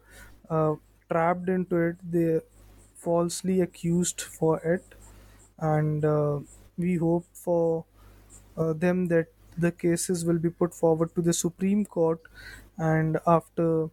uh, 0.50 0.74
trapped 1.10 1.48
into 1.48 1.76
it 1.76 1.96
they 2.10 2.40
falsely 2.94 3.60
accused 3.60 4.20
for 4.20 4.58
it. 4.60 4.84
And 5.58 6.04
uh, 6.04 6.40
we 6.76 6.96
hope 6.96 7.24
for 7.32 7.84
uh, 8.56 8.72
them 8.72 9.06
that 9.08 9.28
the 9.58 9.72
cases 9.72 10.24
will 10.24 10.38
be 10.38 10.50
put 10.50 10.74
forward 10.74 11.14
to 11.14 11.22
the 11.22 11.32
supreme 11.32 11.84
court. 11.86 12.20
And 12.78 13.18
after 13.26 13.90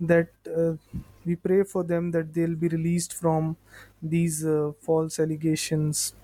that 0.00 0.28
uh, 0.56 0.74
we 1.24 1.36
pray 1.36 1.62
for 1.64 1.84
them 1.84 2.10
that 2.10 2.34
they'll 2.34 2.56
be 2.56 2.68
released 2.68 3.12
from 3.14 3.56
these 4.02 4.44
uh, 4.44 4.72
false 4.80 5.18
allegations. 5.18 6.14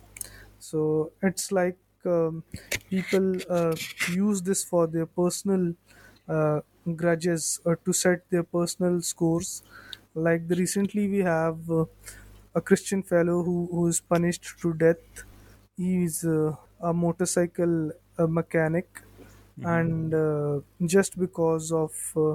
So 0.58 1.12
it's 1.22 1.52
like 1.52 1.78
um, 2.04 2.44
people 2.90 3.36
uh, 3.50 3.76
use 4.10 4.42
this 4.42 4.64
for 4.64 4.86
their 4.86 5.06
personal 5.06 5.74
uh, 6.28 6.60
grudges 6.96 7.60
or 7.64 7.76
to 7.76 7.92
set 7.92 8.28
their 8.30 8.42
personal 8.44 9.02
scores 9.02 9.62
like 10.14 10.48
the, 10.48 10.56
recently 10.56 11.08
we 11.08 11.18
have 11.20 11.70
uh, 11.70 11.84
a 12.54 12.60
christian 12.60 13.02
fellow 13.02 13.42
who, 13.42 13.68
who 13.70 13.86
is 13.86 14.00
punished 14.00 14.44
to 14.60 14.72
death 14.74 15.24
he 15.76 16.04
is 16.04 16.24
uh, 16.24 16.54
a 16.80 16.92
motorcycle 16.92 17.92
uh, 18.18 18.26
mechanic 18.26 19.02
and 19.62 20.14
uh, 20.14 20.60
just 20.86 21.18
because 21.18 21.70
of 21.72 21.92
uh, 22.16 22.34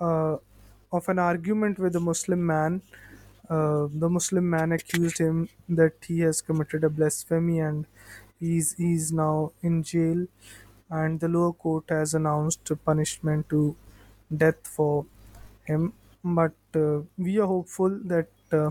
uh, 0.00 0.36
of 0.92 1.08
an 1.08 1.18
argument 1.18 1.78
with 1.78 1.96
a 1.96 2.00
Muslim 2.00 2.44
man. 2.46 2.82
Uh, 3.48 3.88
the 3.92 4.08
Muslim 4.08 4.48
man 4.48 4.72
accused 4.72 5.18
him 5.18 5.48
that 5.68 5.92
he 6.06 6.20
has 6.20 6.40
committed 6.40 6.82
a 6.84 6.90
blasphemy 6.90 7.58
and 7.60 7.86
he's 8.40 8.74
he's 8.74 9.12
now 9.12 9.52
in 9.62 9.82
jail. 9.82 10.26
And 10.90 11.20
the 11.20 11.28
lower 11.28 11.52
court 11.52 11.84
has 11.88 12.14
announced 12.14 12.70
punishment 12.84 13.48
to 13.50 13.76
death 14.44 14.66
for 14.66 15.06
him. 15.64 15.92
But 16.24 16.54
uh, 16.74 17.02
we 17.18 17.38
are 17.38 17.46
hopeful 17.46 17.90
that, 18.04 18.28
uh, 18.52 18.70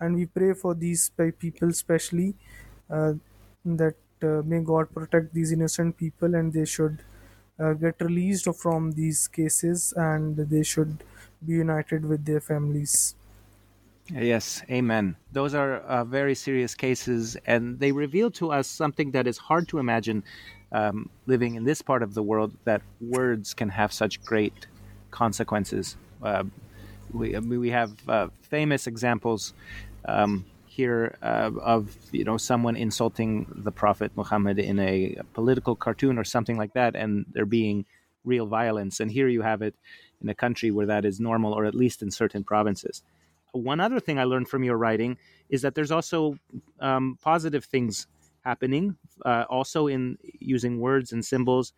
and 0.00 0.16
we 0.16 0.26
pray 0.26 0.52
for 0.54 0.74
these 0.74 1.10
people, 1.38 1.68
especially 1.70 2.34
uh, 2.90 3.14
that 3.64 3.96
uh, 4.22 4.42
may 4.44 4.60
God 4.60 4.92
protect 4.92 5.32
these 5.32 5.52
innocent 5.52 5.96
people 5.96 6.34
and 6.34 6.52
they 6.52 6.64
should 6.64 7.04
uh, 7.58 7.72
get 7.74 8.00
released 8.00 8.48
from 8.56 8.92
these 8.92 9.28
cases 9.28 9.92
and 9.96 10.36
they 10.36 10.62
should 10.62 11.04
be 11.46 11.54
united 11.54 12.04
with 12.04 12.24
their 12.24 12.40
families. 12.40 13.14
Yes, 14.10 14.62
amen. 14.70 15.16
Those 15.32 15.54
are 15.54 15.80
uh, 15.80 16.04
very 16.04 16.34
serious 16.34 16.74
cases, 16.74 17.36
and 17.44 17.78
they 17.78 17.92
reveal 17.92 18.30
to 18.32 18.50
us 18.52 18.66
something 18.66 19.10
that 19.10 19.26
is 19.26 19.36
hard 19.36 19.68
to 19.68 19.78
imagine 19.78 20.24
um, 20.72 21.10
living 21.26 21.56
in 21.56 21.64
this 21.64 21.82
part 21.82 22.02
of 22.02 22.14
the 22.14 22.22
world 22.22 22.56
that 22.64 22.80
words 23.00 23.52
can 23.52 23.68
have 23.68 23.92
such 23.92 24.22
great 24.24 24.66
consequences. 25.10 25.96
We, 27.12 27.36
I 27.36 27.40
mean, 27.40 27.60
we 27.60 27.70
have 27.70 27.92
uh, 28.08 28.28
famous 28.42 28.86
examples 28.86 29.54
um, 30.04 30.44
here 30.66 31.16
uh, 31.22 31.50
of 31.60 31.96
you 32.12 32.24
know 32.24 32.36
someone 32.36 32.76
insulting 32.76 33.46
the 33.64 33.72
Prophet 33.72 34.12
Muhammad 34.14 34.58
in 34.58 34.78
a 34.78 35.16
political 35.34 35.74
cartoon 35.74 36.18
or 36.18 36.24
something 36.24 36.56
like 36.56 36.74
that, 36.74 36.94
and 36.94 37.26
there 37.32 37.46
being 37.46 37.84
real 38.24 38.46
violence. 38.46 39.00
And 39.00 39.10
here 39.10 39.28
you 39.28 39.42
have 39.42 39.62
it 39.62 39.74
in 40.20 40.28
a 40.28 40.34
country 40.34 40.70
where 40.70 40.86
that 40.86 41.04
is 41.04 41.18
normal, 41.20 41.52
or 41.52 41.64
at 41.64 41.74
least 41.74 42.02
in 42.02 42.10
certain 42.10 42.44
provinces. 42.44 43.02
One 43.52 43.80
other 43.80 43.98
thing 43.98 44.18
I 44.18 44.24
learned 44.24 44.48
from 44.48 44.62
your 44.62 44.76
writing 44.76 45.16
is 45.48 45.62
that 45.62 45.74
there's 45.74 45.90
also 45.90 46.38
um, 46.80 47.18
positive 47.22 47.64
things 47.64 48.06
happening, 48.44 48.96
uh, 49.24 49.44
also 49.48 49.86
in 49.86 50.18
using 50.38 50.80
words 50.80 51.12
and 51.12 51.24
symbols. 51.24 51.72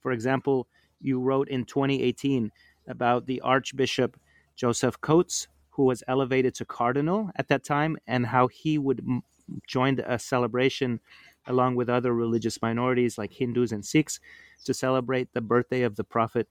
For 0.00 0.12
example, 0.12 0.68
you 1.00 1.20
wrote 1.20 1.48
in 1.48 1.64
2018 1.64 2.52
about 2.86 3.26
the 3.26 3.40
Archbishop 3.40 4.18
Joseph 4.56 5.00
Coutts, 5.00 5.48
who 5.70 5.84
was 5.84 6.02
elevated 6.08 6.54
to 6.56 6.64
cardinal 6.64 7.30
at 7.36 7.48
that 7.48 7.64
time, 7.64 7.96
and 8.06 8.26
how 8.26 8.48
he 8.48 8.78
would 8.78 9.00
m- 9.00 9.22
joined 9.66 10.00
a 10.00 10.18
celebration 10.18 11.00
along 11.46 11.74
with 11.74 11.88
other 11.90 12.14
religious 12.14 12.62
minorities 12.62 13.18
like 13.18 13.32
Hindus 13.32 13.72
and 13.72 13.84
Sikhs 13.84 14.20
to 14.64 14.72
celebrate 14.72 15.32
the 15.32 15.40
birthday 15.40 15.82
of 15.82 15.96
the 15.96 16.04
Prophet 16.04 16.48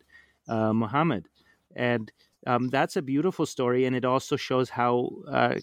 uh, 0.47 0.73
Muhammad. 0.73 1.27
And 1.75 2.11
um, 2.45 2.69
that's 2.69 2.95
a 2.95 3.01
beautiful 3.01 3.45
story, 3.45 3.85
and 3.85 3.95
it 3.95 4.05
also 4.05 4.35
shows 4.35 4.69
how 4.69 5.09
uh, 5.31 5.55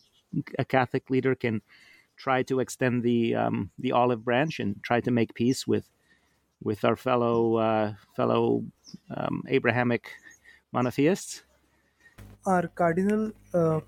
a 0.59 0.65
Catholic 0.65 1.11
leader 1.11 1.35
can 1.35 1.63
try 2.17 2.43
to 2.45 2.61
extend 2.61 3.03
the 3.03 3.35
um, 3.35 3.71
the 3.79 3.93
olive 3.93 4.25
branch 4.25 4.61
and 4.61 4.83
try 4.83 5.01
to 5.01 5.11
make 5.11 5.35
peace 5.35 5.67
with 5.67 5.89
with 6.63 6.85
our 6.85 6.97
fellow 6.97 7.57
uh, 7.57 7.95
fellow 8.17 8.65
um, 9.17 9.43
Abrahamic 9.49 10.11
monotheists. 10.73 11.43
Our 12.47 12.69
cardinal, 12.69 13.33
uh, 13.55 13.81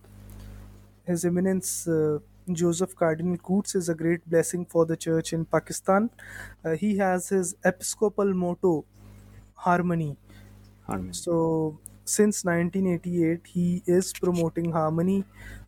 His 1.05 1.25
Eminence 1.25 1.87
uh, 1.89 2.19
Joseph 2.51 2.95
Cardinal 2.97 3.37
Coutts, 3.39 3.75
is 3.75 3.89
a 3.89 3.95
great 3.95 4.29
blessing 4.29 4.65
for 4.67 4.85
the 4.87 4.97
church 4.97 5.33
in 5.33 5.45
Pakistan. 5.45 6.11
Uh, 6.65 6.73
he 6.73 6.97
has 6.99 7.29
his 7.29 7.55
episcopal 7.65 8.33
motto, 8.35 8.85
harmony. 9.55 10.17
Harmony. 10.87 11.13
So, 11.13 11.79
since 12.05 12.45
1988, 12.45 13.47
he 13.47 13.83
is 13.87 14.13
promoting 14.13 14.73
harmony 14.73 15.25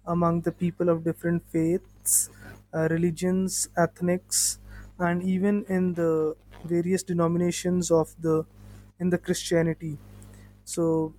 among 0.06 0.42
the 0.42 0.52
people 0.52 0.88
of 0.88 1.04
different 1.04 1.44
faiths, 1.50 2.30
uh, 2.74 2.88
religions, 2.90 3.68
ethnics, 3.76 4.58
and 4.98 5.22
even 5.22 5.64
in 5.68 5.94
the 5.94 6.36
various 6.64 7.02
denominations 7.02 7.90
of 7.90 8.14
the 8.20 8.44
in 9.00 9.10
the 9.10 9.18
Christianity. 9.18 9.98
So 10.64 11.14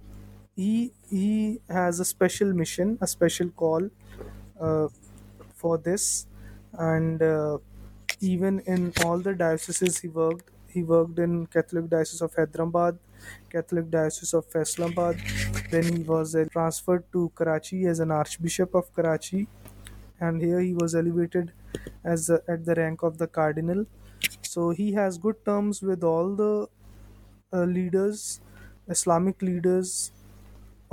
he 0.56 0.94
he 1.10 1.62
has 1.70 2.00
a 2.00 2.06
special 2.06 2.54
mission, 2.54 2.98
a 3.02 3.08
special 3.08 3.50
call 3.50 3.90
uh, 4.60 4.88
for 5.54 5.78
this, 5.78 6.28
and 6.74 7.22
uh, 7.22 7.58
even 8.20 8.60
in 8.62 8.94
all 9.04 9.20
the 9.20 9.34
dioceses 9.34 10.00
he 10.00 10.08
worked, 10.08 10.52
he 10.70 10.84
worked 10.84 11.20
in 11.20 11.46
Catholic 11.48 11.90
Diocese 11.90 12.22
of 12.22 12.34
Hyderabad, 12.36 13.00
Catholic 13.50 13.90
Diocese 13.90 14.34
of 14.34 14.50
Faisalabad. 14.50 15.20
Then 15.72 15.84
he 15.98 16.04
was 16.04 16.36
uh, 16.36 16.46
transferred 16.52 17.12
to 17.14 17.32
Karachi 17.36 17.86
as 17.86 18.00
an 18.00 18.12
Archbishop 18.12 18.74
of 18.76 18.94
Karachi, 18.94 19.48
and 20.20 20.42
here 20.42 20.60
he 20.62 20.74
was 20.74 20.96
elevated 20.96 21.54
as 22.04 22.30
at 22.30 22.66
the 22.66 22.76
rank 22.76 23.04
of 23.04 23.18
the 23.18 23.28
cardinal. 23.28 23.86
So 24.42 24.70
he 24.72 24.94
has 24.94 25.18
good 25.18 25.44
terms 25.46 25.82
with 25.82 26.04
all 26.04 26.36
the 26.36 26.68
uh, 27.54 27.64
leaders, 27.66 28.42
Islamic 28.88 29.42
leaders 29.42 30.12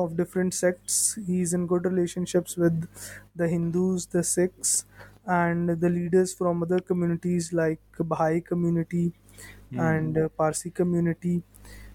of 0.05 0.17
different 0.17 0.55
sects. 0.55 1.19
He's 1.27 1.55
in 1.55 1.67
good 1.67 1.85
relationships 1.85 2.57
with 2.57 2.89
the 3.35 3.49
Hindus, 3.49 4.07
the 4.07 4.23
Sikhs, 4.23 4.85
and 5.27 5.69
the 5.69 5.89
leaders 5.91 6.35
from 6.35 6.63
other 6.63 6.81
communities 6.81 7.53
like 7.53 7.81
Baha'i 7.99 8.41
community 8.41 9.13
and 9.77 10.17
uh, 10.19 10.29
Parsi 10.31 10.71
community. 10.71 11.43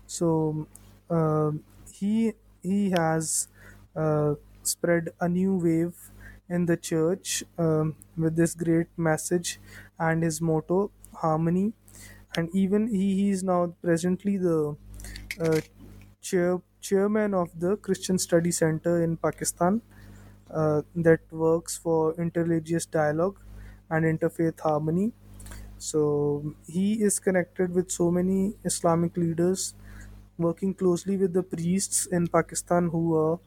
So 0.06 0.68
uh, 1.10 1.52
he 1.92 2.34
he 2.64 2.92
has 2.92 3.48
uh, 3.96 4.36
spread 4.64 5.10
a 5.20 5.30
new 5.30 5.56
wave 5.58 6.12
in 6.50 6.66
the 6.66 6.78
church 6.78 7.44
um, 7.58 7.96
with 8.18 8.36
this 8.36 8.54
great 8.56 8.88
message 8.98 9.60
and 10.00 10.24
his 10.24 10.40
motto 10.42 10.92
harmony 11.14 11.74
and 12.36 12.50
even 12.56 12.88
he, 12.88 13.16
he 13.16 13.30
is 13.30 13.44
now 13.44 13.76
presently 13.82 14.38
the 14.38 14.76
uh, 15.40 15.62
chair, 16.22 16.62
chairman 16.88 17.34
of 17.34 17.50
the 17.60 17.76
christian 17.88 18.18
study 18.26 18.52
center 18.52 18.94
in 19.04 19.16
pakistan 19.18 19.82
uh, 20.52 20.82
that 20.96 21.22
works 21.32 21.78
for 21.78 22.14
interreligious 22.16 22.90
dialogue 22.90 23.40
and 23.90 24.06
interfaith 24.06 24.60
harmony. 24.62 25.14
So 25.78 26.56
he 26.68 27.04
is 27.04 27.20
connected 27.20 27.74
with 27.74 27.92
so 27.92 28.10
many 28.12 28.56
islamic 28.66 29.18
leaders 29.18 29.74
working 30.38 30.74
closely 30.74 31.18
with 31.18 31.34
the 31.34 31.44
priests 31.44 32.06
in 32.08 32.28
pakistan 32.28 32.90
who 32.90 33.04
are 33.16 33.40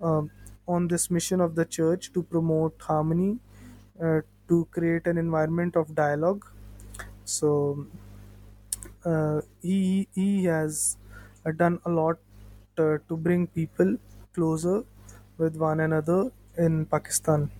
um, 0.00 0.30
on 0.68 0.88
this 0.88 1.10
mission 1.10 1.40
of 1.40 1.54
the 1.54 1.64
church 1.64 2.12
to 2.14 2.22
promote 2.22 2.80
harmony 2.82 3.38
uh, 4.02 4.20
to 4.48 4.66
create 4.70 5.06
an 5.06 5.18
environment 5.18 5.76
of 5.76 5.94
dialogue. 5.94 6.46
So 7.24 7.86
uh, 9.04 9.40
he 9.62 10.08
he 10.14 10.44
has 10.44 10.96
uh, 11.44 11.52
done 11.52 11.80
a 11.84 11.90
lot 11.90 12.18
to 12.76 13.16
bring 13.16 13.46
people 13.46 13.96
closer 14.34 14.84
with 15.38 15.56
one 15.56 15.80
another 15.80 16.30
in 16.56 16.86
Pakistan. 16.86 17.50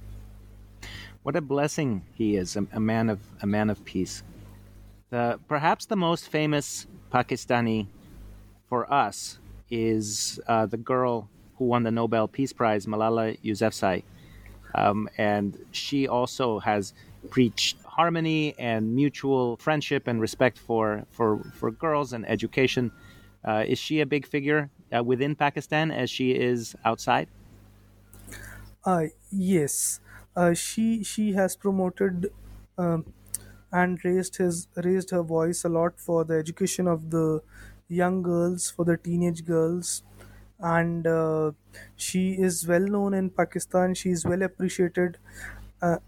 What 1.23 1.37
a 1.37 1.41
blessing 1.41 2.05
he 2.15 2.37
is, 2.37 2.57
a, 2.57 2.67
a 2.73 2.81
man 2.81 3.09
of 3.09 3.21
a 3.41 3.47
man 3.47 3.71
of 3.71 3.85
peace. 3.85 4.23
The 5.11 5.41
perhaps 5.49 5.87
the 5.87 5.97
most 5.97 6.29
famous 6.29 6.87
Pakistani 7.11 7.87
for 8.69 8.93
us 8.93 9.39
is 9.71 10.41
uh, 10.47 10.67
the 10.67 10.77
girl 10.77 11.29
who 11.57 11.65
won 11.67 11.83
the 11.83 11.91
Nobel 11.91 12.29
Peace 12.29 12.53
Prize, 12.53 12.87
Malala 12.87 13.39
Yousafzai, 13.43 14.03
um, 14.75 15.09
and 15.17 15.57
she 15.71 16.09
also 16.09 16.59
has 16.59 16.93
preached 17.31 17.77
harmony 17.85 18.55
and 18.59 18.95
mutual 18.95 19.57
friendship 19.57 20.07
and 20.07 20.21
respect 20.21 20.59
for 20.59 21.07
for 21.11 21.39
for 21.55 21.71
girls 21.71 22.13
and 22.13 22.29
education. 22.29 22.91
Uh, 23.45 23.65
is 23.67 23.79
she 23.79 24.01
a 24.01 24.07
big 24.07 24.27
figure 24.27 24.71
uh, 24.95 25.03
within 25.03 25.37
Pakistan 25.37 25.91
as 25.91 26.11
she 26.11 26.33
is 26.33 26.75
outside? 26.85 27.29
Uh, 28.85 29.07
yes, 29.31 30.01
uh, 30.37 30.53
she 30.55 31.03
she 31.03 31.33
has 31.33 31.57
promoted 31.57 32.33
um, 32.77 33.13
and 33.73 34.05
raised 34.05 34.37
his 34.37 34.69
raised 34.77 35.11
her 35.11 35.23
voice 35.23 35.65
a 35.65 35.69
lot 35.69 35.99
for 36.01 36.25
the 36.25 36.35
education 36.35 36.87
of 36.87 37.11
the 37.11 37.43
young 37.89 38.23
girls, 38.23 38.71
for 38.71 38.85
the 38.85 38.97
teenage 38.97 39.45
girls, 39.45 40.03
and 40.59 41.07
uh, 41.07 41.53
she 41.97 42.33
is 42.35 42.67
well 42.67 42.87
known 42.97 43.15
in 43.15 43.31
Pakistan. 43.31 43.95
She 43.95 44.11
is 44.11 44.25
well 44.25 44.43
appreciated. 44.43 45.19
Uh, 45.81 45.99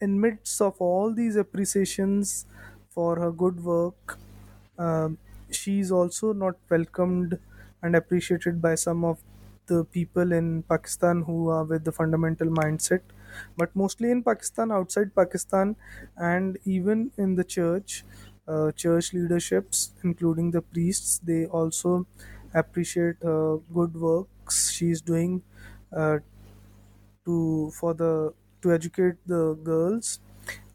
in 0.00 0.20
midst 0.20 0.60
of 0.60 0.80
all 0.80 1.12
these 1.12 1.36
appreciations 1.36 2.46
for 2.88 3.18
her 3.18 3.30
good 3.32 3.62
work, 3.64 4.18
um, 4.78 5.18
she 5.50 5.80
is 5.80 5.90
also 5.92 6.32
not 6.32 6.56
welcomed 6.70 7.38
and 7.82 7.94
appreciated 7.96 8.60
by 8.60 8.74
some 8.74 9.04
of 9.04 9.22
the 9.66 9.84
people 9.84 10.32
in 10.32 10.62
Pakistan 10.62 11.22
who 11.22 11.48
are 11.48 11.64
with 11.64 11.84
the 11.84 11.92
fundamental 11.92 12.48
mindset. 12.48 13.00
But 13.56 13.74
mostly 13.74 14.10
in 14.10 14.22
Pakistan, 14.22 14.70
outside 14.72 15.14
Pakistan, 15.14 15.76
and 16.16 16.58
even 16.64 17.10
in 17.16 17.34
the 17.34 17.44
church, 17.44 18.04
uh, 18.48 18.70
church 18.72 19.12
leaderships, 19.12 19.92
including 20.04 20.50
the 20.52 20.62
priests, 20.62 21.18
they 21.18 21.46
also 21.46 22.06
appreciate 22.54 23.22
uh, 23.24 23.56
good 23.74 23.94
works 23.94 24.70
she 24.70 24.90
is 24.90 25.00
doing 25.02 25.42
uh, 25.92 26.18
to 27.24 27.70
for 27.78 27.94
the 27.94 28.32
to 28.62 28.72
educate 28.72 29.16
the 29.26 29.54
girls 29.62 30.20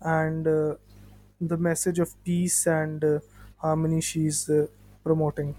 and 0.02 0.48
uh, 0.48 0.76
the 1.40 1.58
message 1.58 2.00
of 2.00 2.14
peace 2.24 2.66
and 2.68 3.04
uh, 3.04 3.20
harmony 3.62 4.02
she's 4.02 4.50
uh, 4.50 4.68
promoting. 5.04 5.56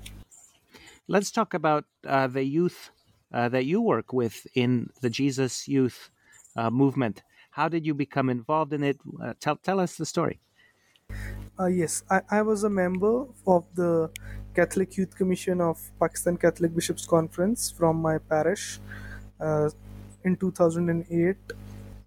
Let's 1.08 1.30
talk 1.30 1.54
about 1.54 1.84
uh, 2.06 2.26
the 2.26 2.44
youth 2.44 2.90
uh, 3.32 3.48
that 3.50 3.64
you 3.64 3.80
work 3.80 4.12
with 4.12 4.46
in 4.54 4.90
the 5.00 5.10
Jesus 5.10 5.68
Youth 5.68 6.10
uh, 6.56 6.70
movement. 6.70 7.22
How 7.50 7.68
did 7.68 7.86
you 7.86 7.94
become 7.94 8.30
involved 8.30 8.72
in 8.72 8.82
it? 8.82 8.98
Uh, 9.20 9.34
tell, 9.40 9.56
tell 9.56 9.80
us 9.80 9.96
the 9.96 10.06
story. 10.06 10.40
Uh, 11.58 11.66
yes, 11.66 12.02
I, 12.10 12.22
I 12.30 12.42
was 12.42 12.64
a 12.64 12.70
member 12.70 13.26
of 13.46 13.66
the 13.74 14.10
Catholic 14.54 14.96
Youth 14.96 15.14
Commission 15.16 15.60
of 15.60 15.78
Pakistan 16.00 16.36
Catholic 16.36 16.74
Bishops 16.74 17.06
Conference 17.06 17.70
from 17.70 17.96
my 17.96 18.18
parish. 18.18 18.80
Uh, 19.40 19.70
in 20.24 20.36
2008, 20.36 21.52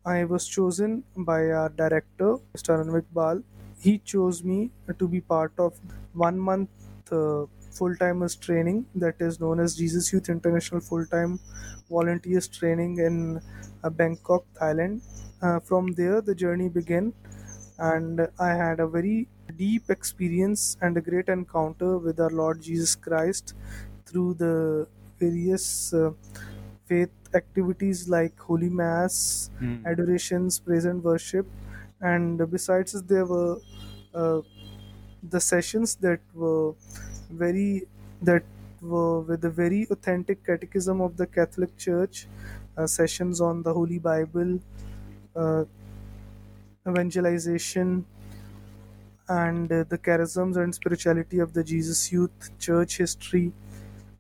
I 0.06 0.24
was 0.26 0.48
chosen 0.48 1.04
by 1.18 1.50
our 1.52 1.70
director, 1.70 2.38
Mr. 2.56 2.78
Anvik 2.84 3.06
Bal. 3.14 3.44
He 3.80 4.00
chose 4.00 4.44
me 4.44 4.72
to 5.00 5.08
be 5.08 5.22
part 5.22 5.54
of 5.58 5.80
one 6.14 6.40
month 6.40 6.70
uh, 7.12 7.46
full 7.72 7.96
timers 7.96 8.36
training 8.36 8.86
that 8.96 9.16
is 9.20 9.40
known 9.40 9.60
as 9.60 9.76
Jesus 9.76 10.12
Youth 10.14 10.30
International 10.30 10.82
Full 10.82 11.06
Time 11.06 11.40
Volunteers 11.90 12.48
Training 12.48 13.00
in 13.00 13.42
uh, 13.84 13.90
Bangkok, 13.90 14.46
Thailand. 14.60 15.02
Uh, 15.42 15.60
from 15.60 15.88
there, 15.94 16.22
the 16.22 16.34
journey 16.34 16.70
began, 16.70 17.14
and 17.78 18.28
I 18.40 18.50
had 18.50 18.80
a 18.80 18.88
very 18.88 19.28
deep 19.58 19.90
experience 19.90 20.78
and 20.82 20.98
a 20.98 21.02
great 21.02 21.28
encounter 21.30 21.98
with 21.98 22.20
our 22.20 22.30
Lord 22.30 22.62
Jesus 22.62 22.96
Christ 22.96 23.54
through 24.06 24.36
the 24.36 24.88
various 25.20 25.94
uh, 25.94 26.12
faith 26.86 27.10
activities 27.34 28.08
like 28.08 28.40
Holy 28.40 28.70
Mass, 28.70 29.50
Mm. 29.62 29.86
adorations, 29.86 30.60
praise 30.60 30.86
and 30.86 31.04
worship, 31.04 31.46
and 32.02 32.50
besides, 32.52 33.02
there 33.04 33.26
were 33.26 33.58
uh, 34.14 34.42
the 35.30 35.40
sessions 35.40 35.96
that 35.96 36.20
were 36.34 36.74
very 37.30 37.88
that 38.22 38.44
were 38.82 39.22
with 39.22 39.42
the 39.42 39.50
very 39.50 39.88
authentic 39.90 40.46
catechism 40.46 41.02
of 41.02 41.18
the 41.18 41.26
Catholic 41.26 41.76
Church, 41.78 42.28
uh, 42.78 42.86
sessions 42.88 43.42
on 43.42 43.64
the 43.64 43.74
Holy 43.74 44.00
Bible, 44.00 44.60
uh, 45.36 45.66
evangelization, 46.88 48.06
and 49.28 49.72
uh, 49.72 49.84
the 49.90 49.98
charisms 49.98 50.58
and 50.58 50.74
spirituality 50.74 51.40
of 51.40 51.54
the 51.54 51.64
Jesus 51.64 52.12
Youth, 52.12 52.52
church 52.60 52.98
history, 52.98 53.52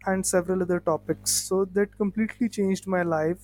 and 0.06 0.26
several 0.26 0.62
other 0.62 0.80
topics. 0.80 1.32
So 1.32 1.66
that 1.66 1.96
completely 1.98 2.50
changed 2.50 2.88
my 2.88 3.04
life 3.04 3.40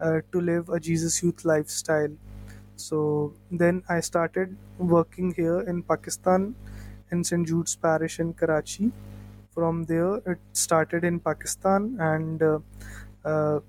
uh, 0.00 0.20
to 0.32 0.40
live 0.40 0.68
a 0.68 0.78
Jesus 0.80 1.22
Youth 1.22 1.44
lifestyle. 1.44 2.10
So 2.80 3.34
then 3.50 3.82
I 3.88 4.00
started 4.00 4.56
working 4.78 5.32
here 5.34 5.60
in 5.60 5.82
Pakistan 5.82 6.54
in 7.12 7.24
St. 7.24 7.46
Jude's 7.46 7.76
Parish 7.76 8.18
in 8.20 8.32
Karachi. 8.34 8.92
From 9.54 9.84
there, 9.84 10.16
it 10.34 10.38
started 10.52 11.04
in 11.04 11.18
Pakistan, 11.20 11.96
and 12.00 12.42
uh, 12.42 12.58
uh, 13.24 13.60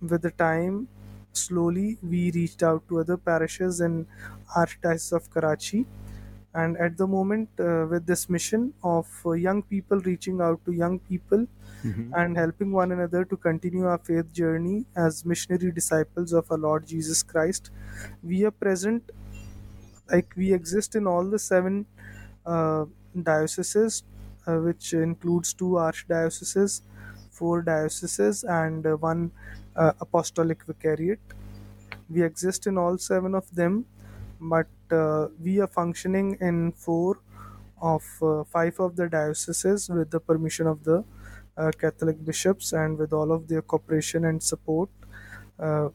with 0.00 0.22
the 0.22 0.30
time, 0.32 0.88
slowly 1.32 1.98
we 2.02 2.30
reached 2.32 2.62
out 2.62 2.86
to 2.88 3.00
other 3.00 3.16
parishes 3.16 3.80
in 3.80 4.06
Archdiocese 4.56 5.12
of 5.12 5.30
Karachi. 5.30 5.86
And 6.54 6.76
at 6.76 6.98
the 6.98 7.06
moment, 7.06 7.48
uh, 7.58 7.86
with 7.90 8.06
this 8.06 8.28
mission 8.28 8.74
of 8.84 9.08
uh, 9.24 9.32
young 9.32 9.62
people 9.62 10.00
reaching 10.00 10.40
out 10.40 10.64
to 10.66 10.72
young 10.72 10.98
people 10.98 11.46
Mhm. 11.84 12.14
and 12.14 12.36
helping 12.36 12.72
one 12.72 12.92
another 12.92 13.24
to 13.24 13.36
continue 13.36 13.86
our 13.86 13.98
faith 13.98 14.32
journey 14.32 14.86
as 14.96 15.24
missionary 15.24 15.72
disciples 15.72 16.32
of 16.32 16.50
our 16.50 16.58
Lord 16.58 16.86
Jesus 16.86 17.22
Christ, 17.22 17.70
we 18.22 18.44
are 18.44 18.50
present 18.50 19.10
like 20.10 20.34
we 20.36 20.52
exist 20.52 20.94
in 20.94 21.06
all 21.06 21.24
the 21.24 21.38
seven 21.38 21.86
uh, 22.46 22.84
dioceses, 23.22 24.02
uh, 24.46 24.56
which 24.58 24.92
includes 24.92 25.52
two 25.54 25.70
archdioceses, 25.86 26.82
four 27.30 27.62
dioceses, 27.62 28.44
and 28.44 28.86
uh, 28.86 28.96
one 28.96 29.30
uh, 29.76 29.92
apostolic 30.00 30.64
vicariate. 30.64 31.20
We 32.10 32.22
exist 32.22 32.66
in 32.66 32.78
all 32.78 32.98
seven 32.98 33.34
of 33.34 33.54
them, 33.54 33.86
but 34.40 34.68
uh, 34.90 35.28
we 35.42 35.60
are 35.60 35.66
functioning 35.68 36.36
in 36.40 36.72
four 36.72 37.18
of 37.80 38.04
uh, 38.22 38.44
five 38.44 38.78
of 38.80 38.96
the 38.96 39.08
dioceses 39.08 39.88
with 39.88 40.10
the 40.10 40.20
permission 40.20 40.66
of 40.66 40.84
the 40.84 41.04
Catholic 41.78 42.24
bishops 42.24 42.72
and 42.72 42.98
with 42.98 43.12
all 43.12 43.32
of 43.32 43.48
their 43.48 43.62
cooperation 43.62 44.24
and 44.24 44.42
support. 44.42 44.88
Uh, 45.58 45.88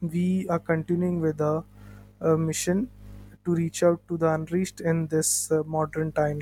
we 0.00 0.48
are 0.48 0.58
continuing 0.58 1.20
with 1.20 1.40
a, 1.40 1.64
a 2.20 2.36
mission 2.36 2.88
to 3.44 3.54
reach 3.54 3.82
out 3.82 4.00
to 4.08 4.16
the 4.16 4.28
unreached 4.28 4.80
in 4.80 5.06
this 5.08 5.50
uh, 5.50 5.62
modern 5.64 6.12
time. 6.12 6.38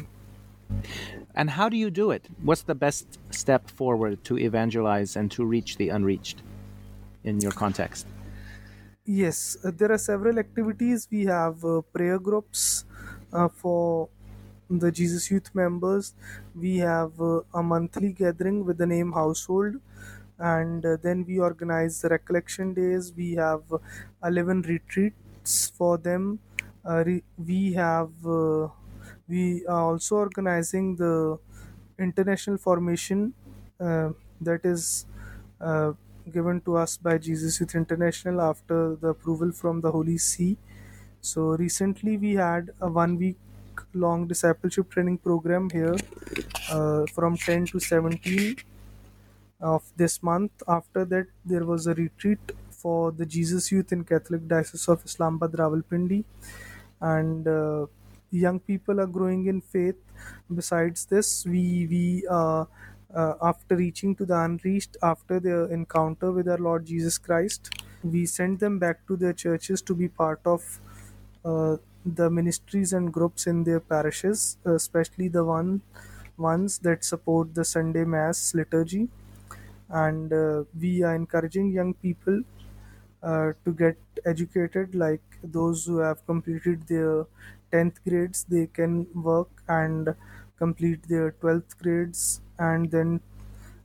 And 1.35 1.51
how 1.51 1.69
do 1.69 1.77
you 1.77 1.91
do 1.91 2.11
it? 2.11 2.29
What's 2.43 2.63
the 2.63 2.75
best 2.75 3.19
step 3.31 3.71
forward 3.71 4.25
to 4.25 4.39
evangelize 4.39 5.17
and 5.17 5.31
to 5.33 5.45
reach 5.45 5.77
the 5.77 5.89
unreached 5.89 6.43
in 7.25 7.41
your 7.41 7.53
context? 7.53 8.07
Yes, 9.05 9.57
uh, 9.65 9.71
there 9.75 9.91
are 9.91 9.99
several 9.99 10.39
activities. 10.39 11.09
We 11.11 11.25
have 11.25 11.65
uh, 11.65 11.81
prayer 11.81 12.19
groups 12.19 12.85
uh, 13.33 13.49
for 13.49 14.11
the 14.71 14.91
Jesus 14.93 15.31
Youth 15.31 15.55
members. 15.55 16.15
We 16.55 16.79
have 16.79 17.21
uh, 17.21 17.43
a 17.55 17.63
monthly 17.63 18.13
gathering 18.13 18.65
with 18.65 18.79
the 18.79 18.87
name 18.87 19.13
Household, 19.13 19.77
and 20.39 20.85
uh, 20.85 20.97
then 21.03 21.25
we 21.27 21.39
organize 21.39 22.01
the 22.01 22.09
recollection 22.09 22.75
days. 22.75 23.13
We 23.13 23.33
have 23.35 23.63
uh, 23.73 23.79
11 24.25 24.63
retreats 24.63 25.71
for 25.77 25.99
them. 25.99 26.41
Uh, 26.89 27.05
re- 27.05 27.25
we 27.37 27.73
have 27.75 28.11
uh, 28.27 28.69
we 29.29 29.67
are 29.67 29.83
also 29.93 30.17
organizing 30.17 30.97
the 30.97 31.39
international 31.99 32.57
formation 32.59 33.35
uh, 33.81 34.11
that 34.41 34.65
is 34.65 35.07
uh, 35.61 35.93
given 36.33 36.61
to 36.63 36.77
us 36.77 36.97
by 36.97 37.19
Jesus 37.19 37.59
Youth 37.61 37.75
International 37.75 38.41
after 38.41 38.97
the 38.97 39.09
approval 39.09 39.53
from 39.53 39.81
the 39.81 39.91
Holy 39.91 40.19
See. 40.19 40.57
So 41.21 41.57
recently 41.57 42.17
we 42.17 42.35
had 42.35 42.71
a 42.81 42.89
one 42.91 43.17
week 43.17 43.37
long 43.95 44.27
discipleship 44.27 44.91
training 44.91 45.19
program 45.19 45.71
here 45.71 45.97
uh, 46.71 47.07
from 47.15 47.37
10 47.37 47.67
to 47.67 47.81
17 47.81 48.57
of 49.61 49.83
this 49.97 50.23
month. 50.23 50.53
After 50.69 51.05
that, 51.07 51.27
there 51.45 51.65
was 51.65 51.87
a 51.87 51.95
retreat 51.95 52.39
for 52.71 53.11
the 53.13 53.27
Jesus 53.27 53.73
Youth 53.73 53.93
in 53.93 54.05
Catholic 54.05 54.47
Diocese 54.47 54.89
of 54.89 55.05
Islamabad 55.05 55.53
Rawalpindi, 55.53 56.25
and 57.01 57.47
uh, 57.49 57.87
young 58.31 58.61
people 58.61 59.01
are 59.01 59.07
growing 59.07 59.47
in 59.47 59.61
faith. 59.61 59.97
Besides 60.55 61.07
this, 61.07 61.45
we 61.47 61.87
we 61.91 62.25
uh, 62.31 62.65
uh, 63.15 63.35
after 63.43 63.77
reaching 63.77 64.15
to 64.17 64.25
the 64.25 64.39
unreached, 64.39 64.97
after 65.03 65.41
their 65.41 65.65
encounter 65.73 66.31
with 66.31 66.49
our 66.49 66.59
Lord 66.59 66.87
Jesus 66.87 67.19
Christ, 67.19 67.71
we 68.05 68.27
send 68.27 68.61
them 68.61 68.79
back 68.79 69.07
to 69.07 69.17
their 69.17 69.33
churches 69.33 69.83
to 69.83 69.95
be 69.95 70.09
part 70.09 70.41
of 70.45 70.81
uh, 71.45 71.77
the 72.15 72.31
ministries 72.31 72.93
and 72.93 73.13
groups 73.13 73.47
in 73.47 73.65
their 73.65 73.81
parishes, 73.81 74.59
uh, 74.67 74.75
especially 74.75 75.29
the 75.29 75.45
one 75.45 75.83
ones 76.37 76.79
that 76.79 77.05
support 77.05 77.55
the 77.55 77.65
Sunday 77.65 78.05
Mass 78.05 78.55
liturgy. 78.55 79.09
And 79.89 80.33
uh, 80.33 80.65
we 80.79 81.03
are 81.03 81.15
encouraging 81.15 81.71
young 81.73 81.95
people 81.95 82.43
uh, 83.23 83.53
to 83.65 83.73
get 83.73 83.97
educated, 84.27 84.95
like 84.95 85.23
those 85.43 85.87
who 85.87 85.99
have 85.99 86.25
completed 86.27 86.87
their 86.89 87.27
10th 87.73 87.99
grades, 88.09 88.45
they 88.49 88.67
can 88.67 89.07
work 89.15 89.49
and 89.69 90.15
complete 90.59 91.03
their 91.09 91.33
12th 91.33 91.79
grades, 91.83 92.41
and 92.59 92.91
then 92.91 93.21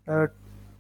uh, 0.07 0.27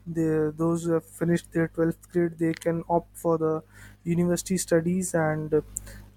the 0.07 0.53
those 0.57 0.83
who 0.83 0.91
have 0.93 1.05
finished 1.05 1.51
their 1.53 1.67
12th 1.69 2.09
grade 2.11 2.37
they 2.37 2.53
can 2.53 2.83
opt 2.89 3.17
for 3.17 3.37
the 3.37 3.63
university 4.03 4.57
studies 4.57 5.13
and 5.13 5.61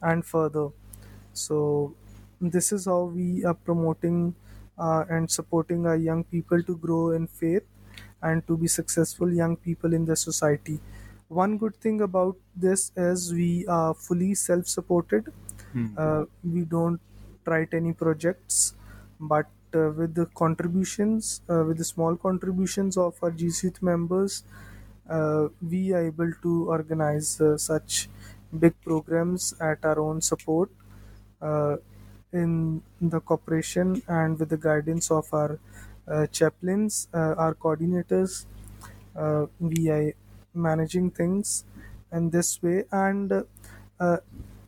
and 0.03 0.25
further 0.27 0.69
so 1.37 1.95
this 2.41 2.73
is 2.73 2.87
how 2.87 3.03
we 3.05 3.45
are 3.45 3.55
promoting 3.55 4.35
uh, 4.79 5.05
and 5.09 5.31
supporting 5.31 5.87
our 5.87 5.97
young 5.97 6.25
people 6.25 6.63
to 6.63 6.77
grow 6.77 7.11
in 7.11 7.27
faith 7.27 7.65
and 8.23 8.47
to 8.47 8.57
be 8.57 8.67
successful 8.69 9.33
young 9.33 9.57
people 9.57 9.93
in 9.95 10.05
the 10.05 10.17
society. 10.17 10.81
One 11.29 11.59
good 11.59 11.77
thing 11.77 12.01
about 12.03 12.37
this 12.55 12.93
is 12.97 13.33
we 13.33 13.67
are 13.67 13.95
fully 13.95 14.35
self-supported. 14.35 15.33
Uh, 15.97 16.25
we 16.45 16.65
don't 16.65 17.01
write 17.47 17.73
any 17.73 17.93
projects 17.93 18.75
but 19.21 19.47
uh, 19.75 19.91
with 19.91 20.15
the 20.15 20.27
contributions 20.27 21.41
uh, 21.49 21.65
with 21.65 21.79
the 21.79 21.85
small 21.85 22.17
contributions 22.17 22.97
of 22.97 23.17
our 23.23 23.31
gc 23.31 23.81
members 23.83 24.43
uh, 25.09 25.49
we 25.63 25.93
are 25.93 26.05
able 26.07 26.33
to 26.43 26.69
organize 26.69 27.41
uh, 27.41 27.57
such 27.57 28.09
big 28.59 28.75
programs 28.83 29.55
at 29.61 29.85
our 29.85 29.99
own 30.01 30.21
support 30.21 30.71
uh, 31.43 31.77
in 32.33 32.83
the 33.01 33.21
cooperation 33.21 34.03
and 34.09 34.39
with 34.39 34.49
the 34.49 34.57
guidance 34.57 35.11
of 35.11 35.33
our 35.33 35.59
uh, 36.09 36.27
chaplains 36.29 37.09
uh, 37.15 37.35
our 37.37 37.55
coordinators 37.55 38.47
uh, 39.17 39.47
we 39.61 39.89
are 39.91 40.13
managing 40.55 41.11
things 41.11 41.65
in 42.13 42.31
this 42.31 42.63
way. 42.63 42.85
And 42.93 43.33
uh, 44.01 44.17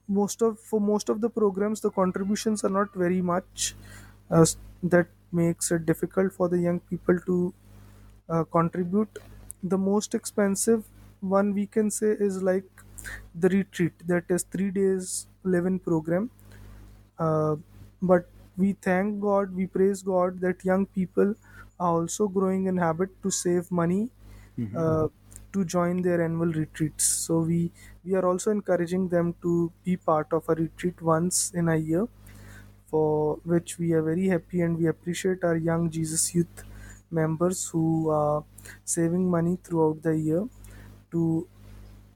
most 0.08 0.42
of 0.42 0.58
for 0.58 0.80
most 0.80 1.08
of 1.08 1.20
the 1.20 1.28
programs 1.30 1.80
the 1.80 1.90
contributions 1.90 2.64
are 2.64 2.70
not 2.70 2.92
very 2.94 3.20
much 3.22 3.74
that 4.82 5.06
makes 5.32 5.70
it 5.70 5.84
difficult 5.86 6.32
for 6.32 6.48
the 6.48 6.58
young 6.58 6.80
people 6.80 7.18
to 7.26 7.54
contribute. 8.52 9.18
The 9.62 9.78
most 9.78 10.14
expensive 10.14 10.84
one 11.20 11.52
we 11.54 11.66
can 11.66 11.90
say 11.90 12.08
is 12.28 12.42
like 12.42 12.64
the 13.34 13.48
retreat 13.48 13.92
that 14.06 14.24
is 14.28 14.44
three 14.44 14.70
days 14.70 15.26
live 15.44 15.66
in 15.66 15.78
program 15.78 16.30
uh, 17.18 17.56
but 18.02 18.28
we 18.56 18.72
thank 18.74 19.20
God, 19.20 19.54
we 19.54 19.66
praise 19.66 20.02
God 20.02 20.40
that 20.40 20.64
young 20.64 20.86
people 20.86 21.34
are 21.80 21.92
also 21.92 22.28
growing 22.28 22.66
in 22.66 22.76
habit 22.76 23.10
to 23.22 23.30
save 23.30 23.70
money 23.70 24.10
uh, 24.74 25.08
to 25.52 25.64
join 25.64 26.02
their 26.02 26.22
annual 26.22 26.52
retreats. 26.52 27.04
So 27.04 27.40
we 27.40 27.72
we 28.04 28.14
are 28.14 28.26
also 28.26 28.50
encouraging 28.50 29.08
them 29.08 29.34
to 29.42 29.72
be 29.84 29.96
part 29.96 30.32
of 30.32 30.48
a 30.48 30.54
retreat 30.54 31.00
once 31.02 31.52
in 31.52 31.68
a 31.68 31.76
year, 31.76 32.08
for 32.86 33.36
which 33.44 33.78
we 33.78 33.92
are 33.92 34.02
very 34.02 34.28
happy 34.28 34.60
and 34.62 34.78
we 34.78 34.86
appreciate 34.86 35.44
our 35.44 35.56
young 35.56 35.90
Jesus 35.90 36.34
Youth 36.34 36.64
members 37.10 37.68
who 37.68 38.10
are 38.10 38.44
saving 38.84 39.30
money 39.30 39.58
throughout 39.62 40.02
the 40.02 40.16
year 40.16 40.48
to 41.12 41.48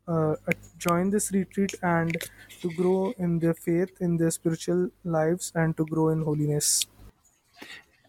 uh, 0.09 0.37
join 0.79 1.11
this 1.11 1.31
retreat 1.33 1.75
and 1.83 2.17
to 2.61 2.71
grow 2.75 3.13
in 3.19 3.39
their 3.39 3.55
faith, 3.55 4.01
in 4.01 4.17
their 4.17 4.31
spiritual 4.31 4.91
lives, 5.05 5.53
and 5.55 5.77
to 5.77 5.85
grow 5.87 6.09
in 6.09 6.23
holiness. 6.23 6.87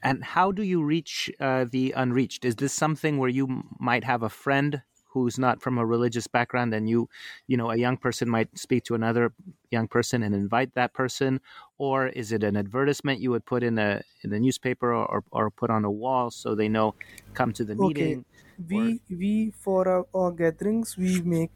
And 0.02 0.24
how 0.24 0.52
do 0.52 0.64
you 0.64 0.84
reach 0.84 1.32
uh, 1.40 1.66
the 1.70 1.94
unreached? 1.94 2.44
Is 2.44 2.56
this 2.58 2.74
something 2.74 3.18
where 3.18 3.30
you 3.30 3.48
m- 3.48 3.76
might 3.80 4.04
have 4.04 4.22
a 4.22 4.30
friend 4.30 4.84
who's 5.06 5.38
not 5.40 5.62
from 5.62 5.78
a 5.78 5.86
religious 5.86 6.28
background, 6.28 6.74
and 6.74 6.90
you, 6.90 7.08
you 7.48 7.56
know, 7.56 7.70
a 7.70 7.76
young 7.78 7.98
person 7.98 8.28
might 8.28 8.58
speak 8.58 8.84
to 8.86 8.96
another 8.96 9.34
young 9.70 9.88
person 9.88 10.24
and 10.24 10.34
invite 10.36 10.74
that 10.74 10.94
person, 10.94 11.40
or 11.78 12.08
is 12.08 12.32
it 12.32 12.44
an 12.44 12.58
advertisement 12.58 13.22
you 13.22 13.30
would 13.32 13.46
put 13.46 13.64
in 13.64 13.78
a 13.78 14.02
in 14.24 14.32
the 14.32 14.40
newspaper 14.40 14.92
or, 14.94 15.06
or, 15.06 15.24
or 15.32 15.52
put 15.52 15.70
on 15.70 15.86
a 15.86 15.92
wall 15.92 16.32
so 16.32 16.56
they 16.56 16.68
know 16.68 16.96
come 17.34 17.54
to 17.54 17.64
the 17.64 17.76
Okay, 17.80 18.16
meeting? 18.16 18.26
We 18.70 19.02
we 19.10 19.52
for 19.52 19.88
our, 19.88 20.06
our 20.14 20.32
gatherings 20.32 20.98
we 20.98 21.22
make 21.22 21.52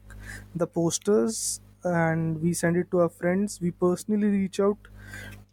the 0.54 0.66
posters 0.66 1.60
and 1.84 2.40
we 2.42 2.52
send 2.52 2.76
it 2.76 2.90
to 2.90 3.00
our 3.00 3.08
friends. 3.08 3.60
We 3.60 3.70
personally 3.70 4.28
reach 4.28 4.60
out 4.60 4.78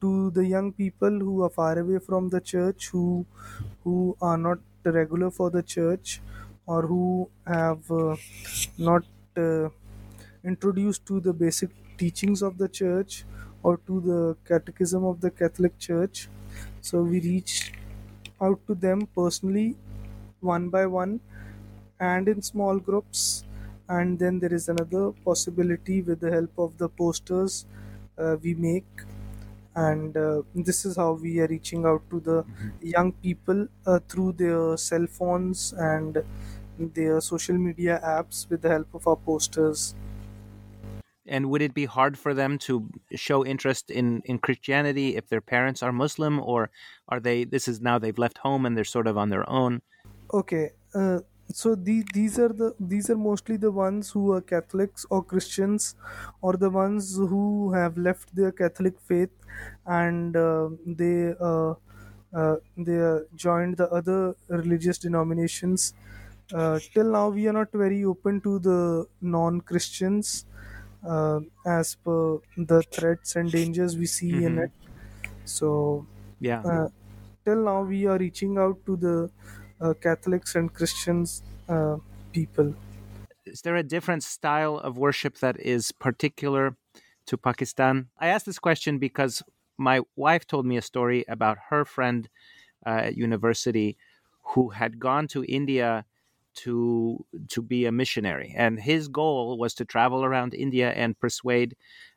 to 0.02 0.32
the 0.32 0.46
young 0.46 0.74
people 0.74 1.20
who 1.20 1.44
are 1.44 1.50
far 1.50 1.78
away 1.80 2.00
from 2.00 2.30
the 2.30 2.42
church 2.42 2.90
who 2.90 3.26
who 3.84 4.18
are 4.22 4.38
not 4.38 4.60
regular 4.86 5.32
for 5.32 5.50
the 5.50 5.64
church 5.64 6.22
or 6.68 6.82
who 6.88 7.30
have 7.46 7.90
uh, 7.92 8.16
not 8.78 9.04
uh, 9.38 9.70
introduced 10.44 11.06
to 11.06 11.20
the 11.20 11.34
basic 11.34 11.70
teachings 11.98 12.42
of 12.42 12.58
the 12.58 12.68
church 12.70 13.26
or 13.64 13.78
to 13.88 14.00
the 14.02 14.38
catechism 14.48 15.04
of 15.04 15.22
the 15.22 15.32
catholic 15.32 15.78
church. 15.80 16.28
So 16.82 17.02
we 17.04 17.20
reach 17.22 17.74
out 18.42 18.60
to 18.68 18.76
them 18.76 19.08
personally 19.16 19.78
one 20.42 20.70
by 20.70 20.86
one 20.86 21.20
and 22.00 22.28
in 22.28 22.42
small 22.42 22.80
groups 22.80 23.44
and 23.90 24.18
then 24.20 24.40
there 24.40 24.54
is 24.54 24.68
another 24.70 25.12
possibility 25.24 26.02
with 26.02 26.20
the 26.20 26.32
help 26.32 26.52
of 26.58 26.78
the 26.78 26.90
posters 26.90 27.66
uh, 28.18 28.36
we 28.42 28.54
make 28.54 29.04
and 29.76 30.16
uh, 30.18 30.42
this 30.54 30.86
is 30.86 30.96
how 30.96 31.14
we 31.14 31.40
are 31.40 31.48
reaching 31.48 31.86
out 31.86 32.02
to 32.10 32.20
the 32.22 32.46
young 32.82 33.12
people 33.12 33.68
uh, 33.86 34.00
through 34.08 34.32
their 34.34 34.78
cell 34.78 35.06
phones 35.08 35.74
and 35.74 36.24
their 36.80 37.20
social 37.22 37.58
media 37.58 38.00
apps 38.04 38.50
with 38.50 38.62
the 38.62 38.70
help 38.70 38.94
of 38.94 39.08
our 39.08 39.16
posters 39.18 39.96
And 41.28 41.50
would 41.50 41.62
it 41.62 41.74
be 41.74 41.86
hard 41.86 42.18
for 42.18 42.34
them 42.34 42.58
to 42.60 42.90
show 43.14 43.46
interest 43.46 43.90
in, 43.92 44.22
in 44.26 44.38
Christianity 44.40 45.16
if 45.16 45.28
their 45.28 45.42
parents 45.42 45.82
are 45.84 45.92
Muslim, 45.92 46.40
or 46.40 46.70
are 47.08 47.20
they? 47.20 47.44
This 47.46 47.68
is 47.68 47.82
now 47.82 47.98
they've 48.00 48.18
left 48.18 48.40
home 48.40 48.66
and 48.66 48.78
they're 48.78 48.84
sort 48.84 49.08
of 49.08 49.18
on 49.18 49.30
their 49.30 49.48
own. 49.50 49.82
okay 50.34 50.72
uh, 50.94 51.20
so 51.48 51.76
the, 51.76 52.04
these 52.14 52.40
are 52.40 52.50
the 52.50 52.76
these 52.80 53.10
are 53.10 53.16
mostly 53.18 53.58
the 53.58 53.72
ones 53.72 54.10
who 54.12 54.32
are 54.34 54.42
catholics 54.42 55.06
or 55.10 55.24
christians 55.24 55.96
or 56.42 56.54
the 56.54 56.70
ones 56.70 57.16
who 57.18 57.72
have 57.74 57.98
left 57.98 58.36
their 58.36 58.52
catholic 58.52 59.00
faith 59.00 59.30
and 59.86 60.36
uh, 60.36 60.70
they 60.86 61.34
uh, 61.40 61.74
uh, 62.34 62.56
they 62.78 63.00
uh, 63.00 63.20
joined 63.36 63.78
the 63.78 63.90
other 63.92 64.36
religious 64.48 64.98
denominations 64.98 65.94
uh, 66.52 66.80
till 66.94 67.12
now 67.12 67.30
we 67.30 67.48
are 67.48 67.54
not 67.54 67.72
very 67.72 68.04
open 68.04 68.42
to 68.42 68.60
the 68.60 69.06
non-christians 69.22 70.46
uh, 71.08 71.40
as 71.66 71.96
per 71.96 72.40
the 72.58 72.84
threats 72.92 73.36
and 73.36 73.52
dangers 73.52 73.98
we 73.98 74.06
see 74.06 74.44
in 74.44 74.58
Mhm. 74.58 74.66
it 74.66 74.72
so 75.44 76.08
Yeah. 76.40 76.66
uh, 76.66 76.88
till 77.46 77.64
now 77.64 77.84
we 77.84 78.06
are 78.06 78.18
reaching 78.18 78.58
out 78.58 78.86
to 78.86 78.96
the 78.98 79.32
catholics 80.02 80.56
and 80.56 80.74
christians 80.74 81.44
uh, 81.70 81.98
people 82.32 82.74
is 83.46 83.62
there 83.62 83.76
a 83.76 83.84
different 83.84 84.24
style 84.24 84.78
of 84.78 84.98
worship 84.98 85.38
that 85.38 85.60
is 85.60 85.92
particular 85.92 86.76
to 87.28 87.38
Pakistan? 87.38 88.10
I 88.18 88.28
asked 88.28 88.46
this 88.46 88.60
question 88.60 88.98
because 88.98 89.44
my 89.78 90.02
wife 90.16 90.48
told 90.48 90.66
me 90.66 90.78
a 90.78 90.82
story 90.82 91.26
about 91.28 91.58
her 91.70 91.86
friend 91.86 92.28
uh, 92.86 92.90
at 92.90 93.18
university 93.18 93.98
who 94.42 94.70
had 94.70 95.00
gone 95.00 95.28
to 95.30 95.44
India 95.46 96.06
to 96.56 97.26
to 97.50 97.62
be 97.62 97.86
a 97.86 97.92
missionary, 97.92 98.54
and 98.56 98.80
his 98.80 99.10
goal 99.10 99.58
was 99.58 99.74
to 99.74 99.86
travel 99.86 100.24
around 100.24 100.54
India 100.54 100.92
and 100.92 101.20
persuade 101.20 101.76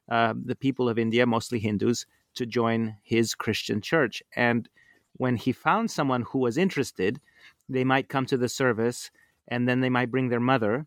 uh, 0.08 0.34
the 0.44 0.54
people 0.54 0.88
of 0.88 0.98
India, 0.98 1.26
mostly 1.26 1.58
Hindus, 1.58 2.06
to 2.34 2.46
join 2.46 2.96
his 3.02 3.34
Christian 3.34 3.80
church. 3.80 4.22
And 4.36 4.68
when 5.14 5.36
he 5.36 5.50
found 5.50 5.90
someone 5.90 6.22
who 6.22 6.38
was 6.38 6.56
interested, 6.56 7.20
they 7.68 7.84
might 7.84 8.08
come 8.08 8.26
to 8.26 8.36
the 8.36 8.48
service, 8.48 9.10
and 9.48 9.68
then 9.68 9.80
they 9.80 9.90
might 9.90 10.10
bring 10.10 10.28
their 10.28 10.40
mother. 10.40 10.86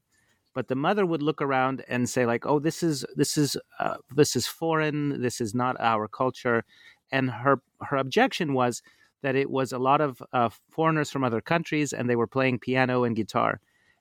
But 0.54 0.68
the 0.68 0.76
mother 0.76 1.06
would 1.06 1.22
look 1.22 1.42
around 1.42 1.84
and 1.88 2.10
say 2.10 2.26
like 2.26 2.46
oh 2.46 2.60
this 2.60 2.84
is 2.84 3.06
this 3.16 3.38
is 3.38 3.58
uh, 3.80 3.98
this 4.16 4.36
is 4.36 4.48
foreign. 4.48 5.22
This 5.22 5.40
is 5.40 5.56
not 5.56 5.80
our 5.80 6.08
culture. 6.08 6.64
And 7.12 7.30
her 7.30 7.62
her 7.82 7.98
objection 7.98 8.54
was 8.54 8.82
that 9.22 9.36
it 9.36 9.50
was 9.50 9.72
a 9.72 9.80
lot 9.80 10.02
of 10.02 10.22
uh, 10.34 10.50
foreigners 10.70 11.12
from 11.12 11.24
other 11.24 11.42
countries 11.42 11.94
and 11.94 12.10
they 12.10 12.16
were 12.16 12.28
playing 12.28 12.60
piano 12.60 13.04
and 13.04 13.16
guitar. 13.16 13.60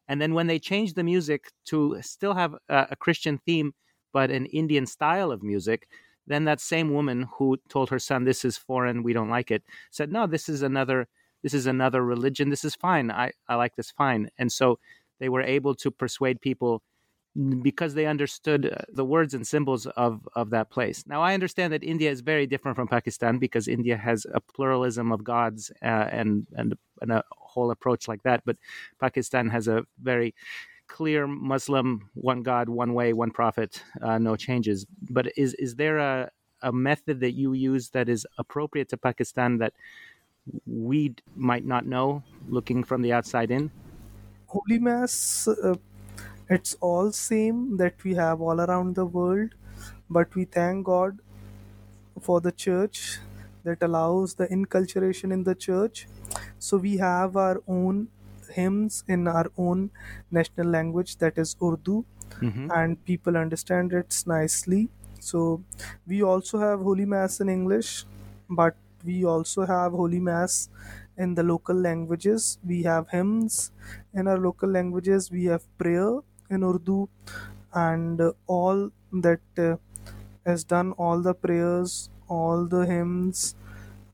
And 0.09 0.21
then 0.21 0.35
when 0.35 0.49
they 0.49 0.59
changed 0.59 0.97
the 0.97 1.05
music 1.05 1.53
to 1.67 1.99
still 2.01 2.35
have 2.35 2.55
a, 2.69 2.89
a 2.91 2.97
christian 2.97 3.39
theme 3.39 3.73
but 4.13 4.31
an 4.31 4.47
indian 4.47 4.87
style 4.87 5.31
of 5.31 5.43
music 5.43 5.87
then 6.27 6.45
that 6.45 6.61
same 6.61 6.93
woman 6.93 7.29
who 7.35 7.57
told 7.69 7.91
her 7.91 7.99
son 7.99 8.25
this 8.25 8.45
is 8.45 8.57
foreign. 8.57 9.03
We 9.03 9.13
don't 9.13 9.31
like 9.31 9.51
it 9.53 9.63
said 9.91 10.11
no 10.11 10.27
this 10.27 10.49
is 10.49 10.63
another 10.63 11.07
this 11.43 11.55
is 11.55 11.67
another 11.67 12.05
religion 12.05 12.51
this 12.51 12.65
is 12.65 12.75
fine 12.75 13.11
i, 13.11 13.31
I 13.49 13.55
like 13.57 13.77
this 13.77 13.91
fine 13.91 14.31
and 14.39 14.51
so 14.51 14.79
they 15.19 15.29
were 15.29 15.43
able 15.43 15.75
to 15.77 15.91
persuade 15.91 16.41
people 16.41 16.83
because 17.63 17.95
they 17.95 18.07
understood 18.07 18.67
uh, 18.67 18.83
the 18.93 19.05
words 19.05 19.35
and 19.35 19.47
symbols 19.47 19.87
of, 19.87 20.29
of 20.35 20.51
that 20.51 20.69
place. 20.71 21.05
Now, 21.07 21.23
I 21.23 21.35
understand 21.35 21.73
that 21.73 21.85
India 21.85 22.11
is 22.11 22.23
very 22.23 22.47
different 22.47 22.77
from 22.77 22.89
Pakistan 22.89 23.39
because 23.39 23.69
India 23.69 23.97
has 23.97 24.27
a 24.35 24.41
pluralism 24.41 25.13
of 25.13 25.23
gods 25.23 25.71
uh, 25.83 25.87
and, 25.87 26.47
and, 26.57 26.77
and 27.01 27.13
a 27.13 27.25
whole 27.31 27.71
approach 27.71 28.09
like 28.09 28.23
that. 28.25 28.43
But 28.45 28.57
Pakistan 28.99 29.49
has 29.49 29.69
a 29.69 29.85
very 30.03 30.35
clear 30.89 31.29
Muslim 31.29 32.11
one 32.15 32.43
God, 32.43 32.69
one 32.69 32.95
way, 32.95 33.13
one 33.13 33.31
prophet, 33.31 33.81
uh, 34.03 34.19
no 34.19 34.35
changes. 34.35 34.85
But 35.09 35.33
is, 35.37 35.55
is 35.55 35.77
there 35.77 35.99
a, 35.99 36.31
a 36.63 36.73
method 36.73 37.21
that 37.21 37.33
you 37.33 37.53
use 37.53 37.91
that 37.91 38.09
is 38.09 38.27
appropriate 38.39 38.89
to 38.89 38.97
Pakistan 38.97 39.59
that 39.59 39.73
we 40.67 41.15
might 41.35 41.65
not 41.65 41.87
know 41.87 42.25
looking 42.47 42.85
from 42.85 43.03
the 43.03 43.13
outside 43.13 43.51
in? 43.51 43.73
holy 44.55 44.79
mass 44.79 45.49
uh, 45.49 45.75
it's 46.49 46.75
all 46.81 47.13
same 47.13 47.77
that 47.79 48.03
we 48.05 48.15
have 48.15 48.41
all 48.41 48.61
around 48.61 48.95
the 48.97 49.07
world 49.07 49.55
but 50.11 50.35
we 50.35 50.45
thank 50.45 50.85
god 50.87 51.21
for 52.21 52.41
the 52.41 52.53
church 52.53 53.19
that 53.65 53.83
allows 53.83 54.35
the 54.35 54.47
inculturation 54.57 55.33
in 55.33 55.45
the 55.45 55.55
church 55.55 56.07
so 56.59 56.77
we 56.77 56.97
have 56.97 57.37
our 57.37 57.63
own 57.67 58.09
hymns 58.55 59.05
in 59.09 59.29
our 59.29 59.51
own 59.57 59.91
national 60.31 60.67
language 60.67 61.17
that 61.19 61.39
is 61.39 61.57
urdu 61.63 62.05
Mm-hmm. 62.43 62.71
and 62.77 63.05
people 63.05 63.37
understand 63.37 63.93
it 63.93 64.23
nicely 64.27 64.89
so 65.21 65.63
we 66.07 66.23
also 66.23 66.59
have 66.59 66.81
holy 66.81 67.05
mass 67.15 67.41
in 67.41 67.49
english 67.49 68.07
but 68.49 68.77
we 69.05 69.25
also 69.25 69.67
have 69.67 69.93
holy 69.93 70.21
mass 70.21 70.69
in 71.17 71.35
the 71.35 71.43
local 71.43 71.77
languages. 71.77 72.59
We 72.65 72.83
have 72.85 73.09
hymns 73.11 73.73
in 74.15 74.27
our 74.29 74.39
local 74.39 74.69
languages. 74.69 75.31
We 75.31 75.45
have 75.47 75.65
prayer 75.79 76.21
in 76.51 76.63
urdu 76.65 77.09
and 77.73 78.21
uh, 78.21 78.33
all 78.47 78.91
that 79.13 79.41
uh, 79.59 79.77
has 80.47 80.65
done 80.65 80.93
all 80.93 81.21
the 81.21 81.35
prayers 81.35 82.11
all 82.29 82.65
the 82.65 82.87
hymns 82.87 83.55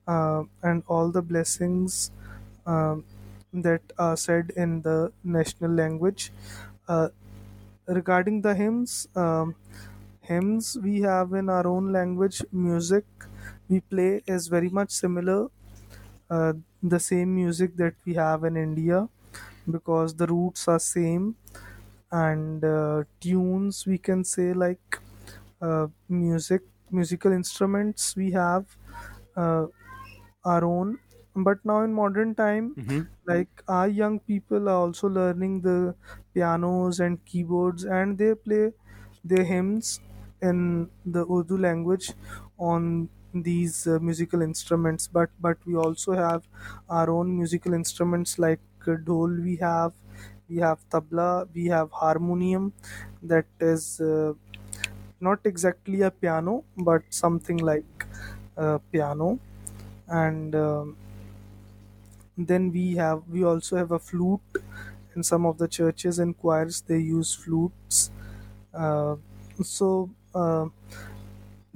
uh, 0.08 0.42
and 0.62 0.82
all 0.86 1.10
the 1.10 1.20
blessings 1.22 2.10
um, 2.66 3.04
that 3.52 3.82
are 3.98 4.16
said 4.16 4.52
in 4.56 4.80
the 4.82 5.12
national 5.22 5.70
language. 5.70 6.32
Uh, 6.88 7.08
regarding 7.86 8.40
the 8.42 8.54
hymns 8.54 9.08
um, 9.16 9.54
hymns 10.20 10.76
we 10.82 11.00
have 11.00 11.32
in 11.32 11.48
our 11.48 11.66
own 11.66 11.92
language 11.92 12.42
music 12.52 13.04
we 13.68 13.80
play 13.80 14.22
is 14.26 14.48
very 14.48 14.68
much 14.70 14.90
similar 14.90 15.48
uh, 16.30 16.52
the 16.82 17.00
same 17.00 17.34
music 17.34 17.76
that 17.76 17.94
we 18.04 18.14
have 18.14 18.44
in 18.44 18.56
india 18.56 19.08
because 19.70 20.14
the 20.16 20.26
roots 20.26 20.68
are 20.68 20.78
same 20.80 21.36
and 22.12 22.64
uh, 22.64 23.04
tunes 23.20 23.86
we 23.86 23.98
can 23.98 24.24
say 24.24 24.52
like 24.52 25.00
uh, 25.62 25.86
music 26.08 26.62
musical 26.90 27.32
instruments 27.32 28.14
we 28.16 28.30
have 28.32 28.76
uh, 29.36 29.66
our 30.44 30.64
own 30.64 30.98
but 31.34 31.64
now 31.64 31.82
in 31.82 31.92
modern 31.92 32.34
time 32.34 32.76
Mm-hmm. 32.76 33.02
like 33.26 33.62
our 33.68 33.88
young 33.88 34.18
people 34.20 34.68
are 34.68 34.80
also 34.86 35.08
learning 35.08 35.60
the 35.62 35.94
pianos 36.34 37.00
and 37.00 37.24
keyboards 37.24 37.84
and 37.84 38.18
they 38.18 38.34
play 38.34 38.72
their 39.24 39.44
hymns 39.44 40.00
in 40.42 40.90
the 41.04 41.24
urdu 41.36 41.58
language 41.58 42.12
on 42.58 43.08
these 43.42 43.86
uh, 43.86 43.98
musical 44.00 44.42
instruments 44.42 45.06
but 45.06 45.30
but 45.40 45.58
we 45.66 45.74
also 45.76 46.12
have 46.12 46.48
our 46.88 47.10
own 47.10 47.36
musical 47.38 47.74
instruments 47.74 48.38
like 48.38 48.60
uh, 48.86 48.96
dhol 49.08 49.42
we 49.42 49.56
have. 49.56 49.92
We 50.48 50.58
have 50.58 50.88
tabla 50.90 51.48
we 51.54 51.66
have 51.66 51.90
harmonium 51.90 52.72
that 53.22 53.46
is 53.60 54.00
uh, 54.00 54.34
not 55.20 55.40
exactly 55.44 56.02
a 56.02 56.10
piano 56.10 56.64
but 56.76 57.02
something 57.10 57.58
like 57.58 58.06
a 58.56 58.78
piano. 58.92 59.38
And 60.08 60.54
um, 60.54 60.96
then 62.36 62.70
we 62.70 62.94
have 62.96 63.22
we 63.28 63.44
also 63.44 63.76
have 63.76 63.92
a 63.92 63.98
flute. 63.98 64.40
In 65.14 65.22
some 65.22 65.46
of 65.46 65.56
the 65.56 65.66
churches 65.66 66.18
and 66.18 66.36
choirs 66.36 66.82
they 66.82 66.98
use 66.98 67.34
flutes. 67.34 68.10
Uh, 68.74 69.16
so 69.62 70.10
uh, 70.34 70.66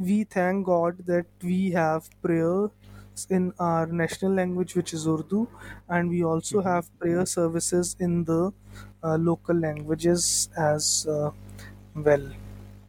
we 0.09 0.25
thank 0.25 0.67
god 0.67 0.99
that 1.07 1.27
we 1.43 1.71
have 1.73 2.09
prayers 2.23 3.27
in 3.39 3.53
our 3.59 3.87
national 3.87 4.33
language 4.41 4.75
which 4.77 4.93
is 4.99 5.07
urdu 5.15 5.41
and 5.89 6.09
we 6.15 6.23
also 6.25 6.63
have 6.69 6.91
prayer 6.99 7.27
services 7.27 7.97
in 8.01 8.25
the 8.25 8.43
uh, 9.05 9.17
local 9.31 9.57
languages 9.57 10.49
as 10.57 11.07
uh, 11.07 11.31
well 11.95 12.27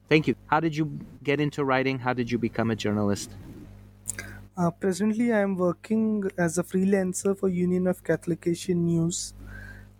Thank 0.10 0.28
you. 0.28 0.36
How 0.48 0.60
did 0.60 0.76
you 0.76 1.00
get 1.24 1.40
into 1.40 1.64
writing? 1.64 2.00
How 2.00 2.14
did 2.14 2.30
you 2.30 2.38
become 2.38 2.70
a 2.70 2.76
journalist? 2.76 3.32
Uh, 4.58 4.70
presently, 4.72 5.32
I 5.34 5.40
am 5.40 5.56
working 5.56 6.30
as 6.38 6.58
a 6.58 6.64
freelancer 6.64 7.38
for 7.38 7.48
Union 7.50 7.88
of 7.88 8.04
Catholic 8.04 8.46
Asian 8.48 8.86
News. 8.86 9.34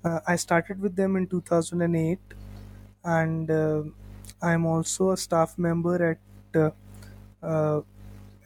Uh, 0.04 0.20
I 0.28 0.36
started 0.36 0.80
with 0.80 0.96
them 0.96 1.16
in 1.16 1.28
2008, 1.28 2.20
and 3.04 3.50
uh, 3.50 3.84
I 4.42 4.54
am 4.54 4.66
also 4.66 5.12
a 5.12 5.18
staff 5.18 5.58
member 5.58 5.96
at 6.12 6.20
uh, 7.42 7.82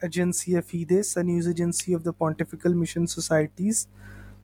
Agencia 0.03 0.62
Fides, 0.63 1.15
a 1.17 1.23
news 1.23 1.47
agency 1.47 1.93
of 1.93 2.03
the 2.03 2.13
Pontifical 2.13 2.73
Mission 2.73 3.08
Societies. 3.08 3.88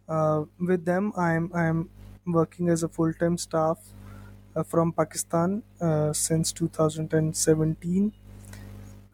Uh, 0.07 0.45
with 0.59 0.85
them, 0.85 1.13
I 1.15 1.33
am 1.33 1.51
I 1.53 1.65
am 1.65 1.89
working 2.25 2.69
as 2.69 2.83
a 2.83 2.89
full 2.89 3.13
time 3.13 3.37
staff 3.37 3.79
uh, 4.55 4.63
from 4.63 4.91
Pakistan 4.93 5.63
uh, 5.81 6.13
since 6.13 6.51
2017, 6.51 8.13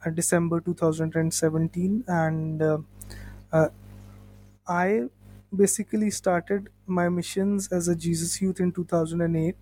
uh, 0.05 0.09
December 0.11 0.61
2017, 0.61 2.03
and 2.07 2.61
uh, 2.61 2.79
I 4.67 5.03
basically 5.55 6.11
started 6.11 6.69
my 6.85 7.09
missions 7.09 7.71
as 7.71 7.87
a 7.87 7.95
Jesus 7.95 8.41
Youth 8.41 8.59
in 8.59 8.71
2008, 8.71 9.55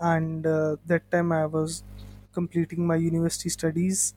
and 0.00 0.44
that 0.44 1.10
time 1.10 1.32
I 1.32 1.46
was 1.46 1.82
completing 2.32 2.86
my 2.86 2.96
university 2.96 3.48
studies, 3.48 4.14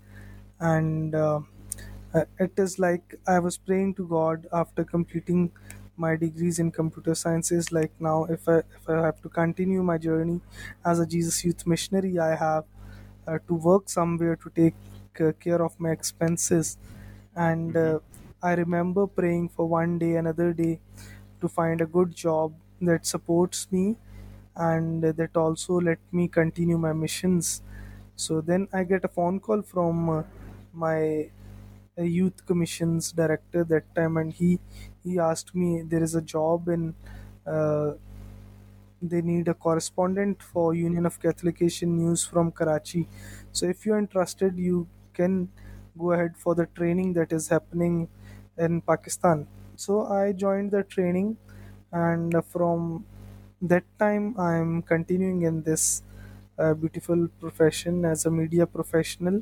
and 0.61 1.15
uh, 1.15 1.41
uh, 2.13 2.25
it 2.39 2.53
is 2.57 2.79
like 2.79 3.15
I 3.27 3.39
was 3.39 3.57
praying 3.57 3.95
to 3.95 4.07
God 4.07 4.47
after 4.53 4.83
completing 4.83 5.51
my 5.97 6.15
degrees 6.15 6.59
in 6.59 6.71
computer 6.71 7.15
sciences. 7.15 7.71
Like 7.71 7.91
now, 7.99 8.25
if 8.25 8.47
I 8.49 8.59
if 8.59 8.89
I 8.89 9.01
have 9.05 9.21
to 9.23 9.29
continue 9.29 9.83
my 9.83 9.97
journey 9.97 10.41
as 10.85 10.99
a 10.99 11.05
Jesus 11.05 11.43
Youth 11.45 11.65
missionary, 11.67 12.19
I 12.19 12.35
have 12.35 12.65
uh, 13.27 13.39
to 13.47 13.53
work 13.55 13.89
somewhere 13.89 14.35
to 14.37 14.49
take 14.49 14.75
uh, 15.19 15.31
care 15.39 15.63
of 15.63 15.79
my 15.79 15.91
expenses. 15.91 16.77
And 17.35 17.77
uh, 17.77 17.99
I 18.43 18.53
remember 18.53 19.07
praying 19.07 19.49
for 19.49 19.67
one 19.67 19.99
day, 19.99 20.15
another 20.15 20.53
day, 20.53 20.79
to 21.41 21.47
find 21.47 21.81
a 21.81 21.85
good 21.85 22.15
job 22.15 22.53
that 22.81 23.05
supports 23.05 23.67
me 23.71 23.97
and 24.55 25.03
that 25.03 25.37
also 25.37 25.79
let 25.79 25.99
me 26.11 26.27
continue 26.27 26.77
my 26.77 26.93
missions. 26.93 27.61
So 28.15 28.41
then 28.41 28.67
I 28.73 28.83
get 28.83 29.05
a 29.05 29.07
phone 29.07 29.39
call 29.39 29.61
from 29.61 30.09
uh, 30.09 30.23
my 30.73 31.29
uh, 31.97 32.03
youth 32.03 32.45
commissions 32.45 33.11
director 33.11 33.63
that 33.65 33.93
time, 33.95 34.17
and 34.17 34.33
he 34.33 34.59
he 35.03 35.19
asked 35.19 35.55
me 35.55 35.81
there 35.83 36.03
is 36.03 36.15
a 36.15 36.21
job 36.21 36.67
in 36.69 36.95
uh, 37.47 37.93
they 39.01 39.21
need 39.21 39.47
a 39.47 39.53
correspondent 39.53 40.41
for 40.43 40.73
Union 40.73 41.05
of 41.05 41.19
Catholic 41.19 41.61
Asian 41.61 41.97
News 41.97 42.23
from 42.25 42.51
Karachi. 42.51 43.07
So 43.51 43.65
if 43.65 43.85
you're 43.85 43.97
interested, 43.97 44.57
you 44.57 44.87
can 45.13 45.49
go 45.97 46.11
ahead 46.11 46.37
for 46.37 46.53
the 46.55 46.67
training 46.67 47.13
that 47.13 47.31
is 47.33 47.47
happening 47.49 48.07
in 48.57 48.81
Pakistan. 48.81 49.47
So 49.75 50.05
I 50.05 50.33
joined 50.33 50.71
the 50.71 50.83
training, 50.83 51.37
and 51.91 52.35
from 52.45 53.05
that 53.61 53.83
time 53.97 54.39
I'm 54.39 54.83
continuing 54.83 55.41
in 55.43 55.63
this 55.63 56.03
uh, 56.59 56.73
beautiful 56.75 57.27
profession 57.39 58.05
as 58.05 58.25
a 58.25 58.31
media 58.31 58.67
professional 58.67 59.41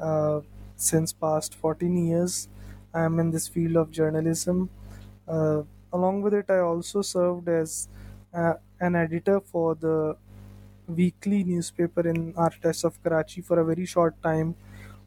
uh, 0.00 0.40
since 0.76 1.12
past 1.12 1.54
14 1.54 1.96
years. 2.06 2.48
I 2.92 3.02
am 3.04 3.18
in 3.20 3.30
this 3.30 3.46
field 3.46 3.76
of 3.76 3.90
journalism. 3.90 4.70
Uh, 5.28 5.62
along 5.92 6.22
with 6.22 6.34
it, 6.34 6.46
I 6.48 6.58
also 6.58 7.02
served 7.02 7.48
as 7.48 7.88
uh, 8.34 8.54
an 8.80 8.96
editor 8.96 9.40
for 9.40 9.74
the 9.74 10.16
weekly 10.88 11.44
newspaper 11.44 12.08
in 12.08 12.34
Artists 12.36 12.84
of 12.84 13.02
Karachi 13.02 13.42
for 13.42 13.60
a 13.60 13.64
very 13.64 13.86
short 13.86 14.20
time 14.22 14.56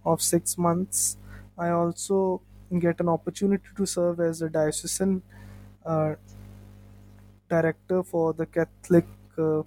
of 0.05 0.21
six 0.21 0.57
months. 0.57 1.17
I 1.57 1.69
also 1.69 2.41
get 2.79 2.99
an 2.99 3.09
opportunity 3.09 3.67
to 3.75 3.85
serve 3.85 4.19
as 4.19 4.41
a 4.41 4.49
diocesan 4.49 5.21
uh, 5.85 6.15
director 7.49 8.03
for 8.03 8.33
the 8.33 8.45
Catholic 8.45 9.05
uh, 9.37 9.63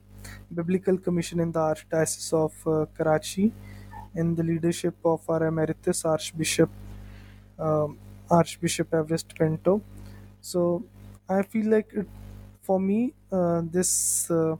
Biblical 0.52 0.98
Commission 0.98 1.40
in 1.40 1.52
the 1.52 1.60
Archdiocese 1.60 2.32
of 2.32 2.66
uh, 2.66 2.86
Karachi 2.96 3.52
in 4.16 4.34
the 4.34 4.42
leadership 4.42 4.94
of 5.04 5.28
our 5.28 5.46
emeritus 5.46 6.04
Archbishop 6.04 6.70
um, 7.58 7.98
Archbishop 8.30 8.90
Evarist 8.90 9.36
Pinto. 9.38 9.82
So 10.40 10.84
I 11.28 11.42
feel 11.42 11.70
like 11.70 11.90
it, 11.92 12.06
for 12.62 12.80
me 12.80 13.14
uh, 13.32 13.62
this 13.64 14.30
uh, 14.30 14.56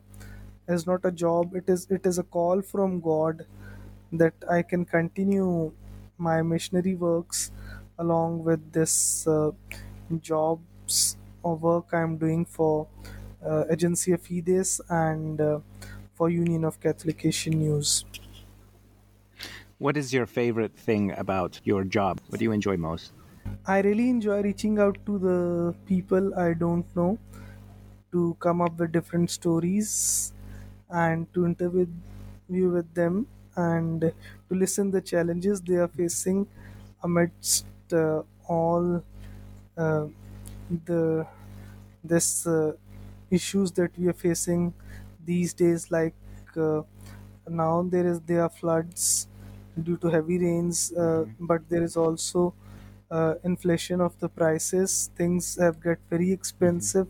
is 0.68 0.86
not 0.86 1.04
a 1.04 1.10
job. 1.12 1.54
It 1.54 1.68
is 1.68 1.86
it 1.90 2.06
is 2.06 2.18
a 2.18 2.22
call 2.22 2.62
from 2.62 3.00
God 3.00 3.46
that 4.12 4.34
I 4.50 4.62
can 4.62 4.84
continue 4.84 5.72
my 6.18 6.42
missionary 6.42 6.94
works 6.94 7.50
along 7.98 8.44
with 8.44 8.72
this 8.72 9.26
uh, 9.26 9.50
jobs 10.20 11.16
or 11.42 11.56
work 11.56 11.92
I'm 11.92 12.16
doing 12.16 12.44
for 12.44 12.86
uh, 13.44 13.64
of 13.68 14.20
Fides 14.22 14.80
and 14.88 15.40
uh, 15.40 15.60
for 16.14 16.30
Union 16.30 16.64
of 16.64 16.80
Catholic 16.80 17.24
Asian 17.24 17.58
News. 17.58 18.04
What 19.78 19.96
is 19.96 20.12
your 20.12 20.26
favorite 20.26 20.78
thing 20.78 21.12
about 21.12 21.62
your 21.64 21.82
job? 21.84 22.20
What 22.26 22.40
do 22.40 22.44
you 22.44 22.52
enjoy 22.52 22.76
most? 22.76 23.14
I 23.66 23.80
really 23.80 24.08
enjoy 24.10 24.42
reaching 24.42 24.78
out 24.78 24.98
to 25.06 25.18
the 25.18 25.74
people 25.86 26.34
I 26.38 26.54
don't 26.54 26.86
know 26.96 27.18
to 28.12 28.36
come 28.40 28.60
up 28.62 28.78
with 28.78 28.92
different 28.92 29.30
stories 29.30 30.32
and 30.90 31.32
to 31.34 31.46
interview 31.46 31.88
with 32.48 32.94
them 32.94 33.28
and 33.56 34.00
to 34.02 34.54
listen 34.54 34.90
the 34.90 35.02
challenges 35.02 35.60
they 35.62 35.76
are 35.76 35.88
facing 35.88 36.48
amidst 37.02 37.66
uh, 37.92 38.22
all 38.48 39.02
uh, 39.76 40.06
the 40.86 41.26
this 42.04 42.46
uh, 42.46 42.72
issues 43.30 43.72
that 43.72 43.96
we 43.98 44.08
are 44.08 44.12
facing 44.26 44.74
these 45.24 45.54
days 45.54 45.90
like 45.90 46.14
uh, 46.56 46.82
now 47.48 47.82
there 47.82 48.06
is 48.06 48.20
there 48.22 48.42
are 48.42 48.48
floods 48.50 49.28
due 49.82 49.96
to 49.98 50.08
heavy 50.08 50.38
rains 50.38 50.92
uh, 50.94 51.24
but 51.40 51.68
there 51.68 51.82
is 51.82 51.96
also 51.96 52.54
uh, 53.10 53.34
inflation 53.44 54.00
of 54.00 54.18
the 54.20 54.28
prices. 54.28 55.10
Things 55.16 55.56
have 55.60 55.82
get 55.82 55.98
very 56.10 56.32
expensive 56.32 57.06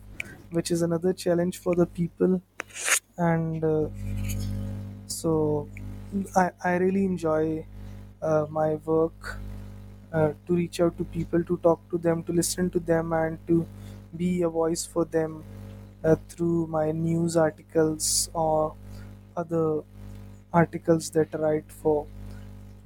which 0.51 0.71
is 0.71 0.83
another 0.83 1.13
challenge 1.13 1.59
for 1.59 1.75
the 1.75 1.87
people. 1.87 2.41
And 3.19 3.65
uh, 3.65 3.89
so 5.07 5.69
I, 6.35 6.51
I 6.65 6.77
really 6.77 7.05
enjoy 7.05 7.67
uh, 8.23 8.47
my 8.51 8.77
work 8.77 9.39
uh, 10.13 10.33
to 10.47 10.55
reach 10.57 10.81
out 10.81 10.97
to 10.99 11.05
people 11.05 11.45
to 11.45 11.57
talk 11.59 11.81
to 11.91 11.99
them 11.99 12.23
to 12.25 12.33
listen 12.33 12.71
to 12.71 12.81
them 12.81 13.13
and 13.13 13.39
to 13.49 13.67
be 14.17 14.43
a 14.43 14.49
voice 14.49 14.87
for 14.87 15.05
them 15.05 15.45
uh, 16.05 16.17
through 16.29 16.67
my 16.69 16.93
news 16.93 17.37
articles 17.37 18.31
or 18.35 18.75
other 19.37 19.83
articles 20.53 21.11
that 21.11 21.35
I 21.35 21.39
write 21.39 21.73
for 21.73 22.07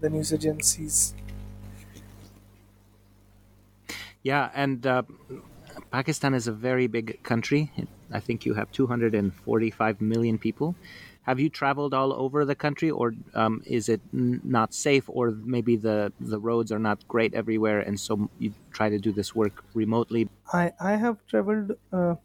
the 0.00 0.10
news 0.10 0.32
agencies 0.32 1.14
Yeah, 4.22 4.50
and 4.54 4.86
uh, 4.86 5.02
Pakistan 5.92 6.34
is 6.34 6.46
a 6.46 6.52
very 6.52 6.86
big 6.86 7.22
country. 7.22 7.72
I 8.12 8.20
think 8.20 8.44
you 8.46 8.54
have 8.54 8.70
245 8.72 10.00
million 10.00 10.38
people. 10.38 10.76
Have 11.22 11.38
you 11.40 11.50
traveled 11.50 11.94
all 11.94 12.12
over 12.12 12.44
the 12.44 12.54
country, 12.56 12.90
or 12.90 13.14
um, 13.34 13.62
is 13.66 13.88
it 13.88 14.02
n- 14.14 14.40
not 14.44 14.74
safe, 14.74 15.08
or 15.08 15.32
maybe 15.32 15.76
the, 15.76 16.12
the 16.18 16.40
roads 16.40 16.72
are 16.72 16.78
not 16.78 17.06
great 17.08 17.34
everywhere, 17.34 17.80
and 17.80 18.00
so 18.00 18.30
you 18.38 18.54
try 18.72 18.88
to 18.88 18.98
do 18.98 19.12
this 19.12 19.34
work 19.34 19.64
remotely? 19.74 20.28
I, 20.52 20.72
I 20.80 20.96
have 20.96 21.24
traveled 21.26 21.72
uh, 21.92 22.16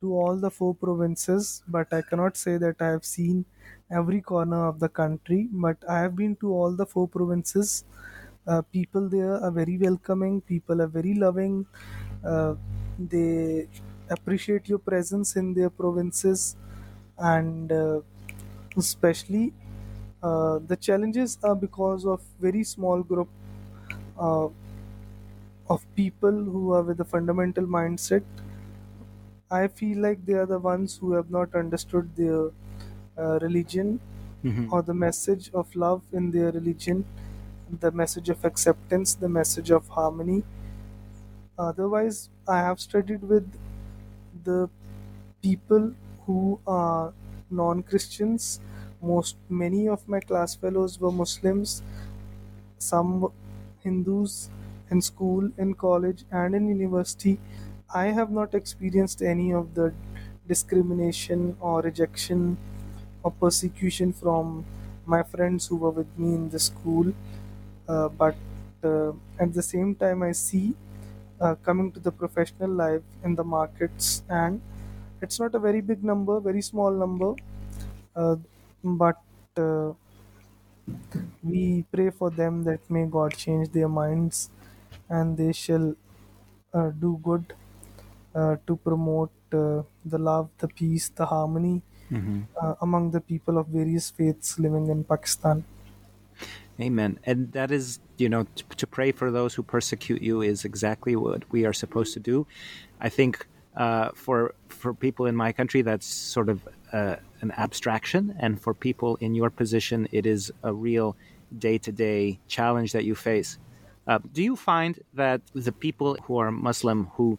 to 0.00 0.14
all 0.14 0.36
the 0.38 0.50
four 0.50 0.74
provinces, 0.74 1.62
but 1.68 1.92
I 1.92 2.02
cannot 2.02 2.36
say 2.36 2.58
that 2.58 2.82
I 2.82 2.88
have 2.88 3.04
seen 3.04 3.46
every 3.90 4.20
corner 4.20 4.66
of 4.66 4.80
the 4.80 4.88
country. 4.88 5.48
But 5.50 5.78
I 5.88 6.00
have 6.00 6.16
been 6.16 6.36
to 6.36 6.52
all 6.52 6.72
the 6.72 6.86
four 6.86 7.08
provinces. 7.08 7.84
Uh, 8.46 8.62
people 8.62 9.08
there 9.08 9.34
are 9.34 9.50
very 9.50 9.76
welcoming, 9.78 10.40
people 10.40 10.80
are 10.82 10.86
very 10.86 11.14
loving, 11.14 11.66
uh, 12.24 12.54
they 12.98 13.68
appreciate 14.08 14.68
your 14.68 14.78
presence 14.78 15.36
in 15.36 15.52
their 15.54 15.70
provinces, 15.70 16.56
and 17.18 17.70
uh, 17.70 18.00
especially 18.76 19.52
uh, 20.22 20.58
the 20.66 20.76
challenges 20.76 21.38
are 21.42 21.54
because 21.54 22.06
of 22.06 22.22
very 22.40 22.64
small 22.64 23.02
group 23.02 23.28
uh, 24.18 24.48
of 25.68 25.84
people 25.94 26.30
who 26.32 26.72
are 26.72 26.82
with 26.82 27.00
a 27.00 27.04
fundamental 27.04 27.64
mindset 27.64 28.22
I 29.50 29.68
feel 29.68 29.98
like 29.98 30.24
they 30.24 30.32
are 30.34 30.46
the 30.46 30.58
ones 30.58 30.96
who 30.96 31.12
have 31.12 31.30
not 31.30 31.54
understood 31.54 32.14
their 32.16 32.50
religion 33.42 34.00
hmm 34.42 34.70
or 34.70 34.82
the 34.82 34.94
message 34.94 35.50
of 35.52 35.74
love 35.76 36.02
in 36.12 36.30
their 36.30 36.50
religion, 36.52 37.04
the 37.80 37.90
message 37.92 38.28
of 38.30 38.44
acceptance, 38.44 39.14
the 39.14 39.28
message 39.28 39.70
of 39.70 39.88
harmony. 39.88 40.42
Otherwise, 41.58 42.30
I 42.48 42.58
have 42.58 42.80
studied 42.80 43.22
with 43.22 43.46
the 44.44 44.68
people 45.42 45.94
who 46.26 46.60
are 46.66 47.12
non 47.50 47.82
Christians 47.82 48.60
most 49.02 49.36
many 49.48 49.88
of 49.88 50.08
my 50.08 50.20
class 50.20 50.54
fellows 50.54 51.00
were 51.00 51.12
Muslims, 51.12 51.82
some 52.78 53.32
Hindus 53.82 54.50
in 54.90 55.00
school, 55.02 55.50
in 55.58 55.74
college, 55.74 56.24
and 56.30 56.54
in 56.54 56.68
university. 56.68 57.38
I 57.94 58.06
have 58.06 58.30
not 58.30 58.54
experienced 58.54 59.22
any 59.22 59.52
of 59.52 59.74
the 59.74 59.94
discrimination 60.48 61.56
or 61.60 61.80
rejection 61.82 62.58
or 63.22 63.30
persecution 63.30 64.12
from 64.12 64.64
my 65.06 65.22
friends 65.22 65.66
who 65.66 65.76
were 65.76 65.90
with 65.90 66.10
me 66.18 66.34
in 66.34 66.48
the 66.50 66.58
school. 66.58 67.12
Uh, 67.88 68.08
but 68.08 68.36
uh, 68.84 69.12
at 69.38 69.52
the 69.52 69.62
same 69.62 69.94
time, 69.94 70.22
I 70.22 70.32
see 70.32 70.74
uh, 71.40 71.54
coming 71.56 71.92
to 71.92 72.00
the 72.00 72.12
professional 72.12 72.70
life 72.70 73.02
in 73.24 73.34
the 73.34 73.44
markets, 73.44 74.22
and 74.28 74.60
it's 75.20 75.40
not 75.40 75.54
a 75.54 75.58
very 75.58 75.80
big 75.80 76.04
number, 76.04 76.40
very 76.40 76.62
small 76.62 76.90
number, 76.90 77.34
uh, 78.16 78.36
but 78.84 79.20
uh, 79.56 79.92
we 81.42 81.84
pray 81.92 82.10
for 82.10 82.30
them 82.30 82.64
that 82.64 82.88
may 82.90 83.06
God 83.06 83.36
change 83.36 83.70
their 83.72 83.88
minds 83.88 84.50
and 85.08 85.36
they 85.36 85.52
shall 85.52 85.94
uh, 86.74 86.90
do 86.90 87.18
good 87.22 87.54
to 88.66 88.76
promote 88.84 89.30
the 89.50 89.84
love, 90.18 90.48
the 90.58 90.68
peace, 90.68 91.08
the 91.10 91.26
harmony 91.26 91.82
uh, 92.12 92.74
among 92.80 93.10
the 93.10 93.20
people 93.20 93.58
of 93.58 93.66
various 93.68 94.10
faiths 94.10 94.58
living 94.58 94.88
in 94.88 95.04
Pakistan. 95.04 95.64
Amen. 96.80 97.18
And 97.24 97.52
that 97.52 97.70
is, 97.70 98.00
you 98.16 98.28
know, 98.28 98.46
to, 98.56 98.64
to 98.76 98.86
pray 98.86 99.12
for 99.12 99.30
those 99.30 99.54
who 99.54 99.62
persecute 99.62 100.22
you 100.22 100.40
is 100.40 100.64
exactly 100.64 101.14
what 101.14 101.42
we 101.52 101.66
are 101.66 101.74
supposed 101.74 102.14
to 102.14 102.20
do. 102.20 102.46
I 103.00 103.08
think 103.10 103.46
uh, 103.76 104.10
for 104.14 104.54
for 104.68 104.94
people 104.94 105.26
in 105.26 105.36
my 105.36 105.52
country, 105.52 105.82
that's 105.82 106.06
sort 106.06 106.48
of 106.48 106.66
uh, 106.92 107.16
an 107.42 107.52
abstraction, 107.56 108.34
and 108.40 108.60
for 108.60 108.74
people 108.74 109.16
in 109.16 109.34
your 109.34 109.50
position, 109.50 110.08
it 110.10 110.26
is 110.26 110.50
a 110.62 110.72
real 110.72 111.16
day 111.58 111.78
to 111.78 111.92
day 111.92 112.38
challenge 112.48 112.92
that 112.92 113.04
you 113.04 113.14
face. 113.14 113.58
Uh, 114.06 114.18
do 114.32 114.42
you 114.42 114.56
find 114.56 114.98
that 115.14 115.40
the 115.54 115.72
people 115.72 116.16
who 116.24 116.38
are 116.38 116.50
Muslim 116.50 117.10
who 117.14 117.38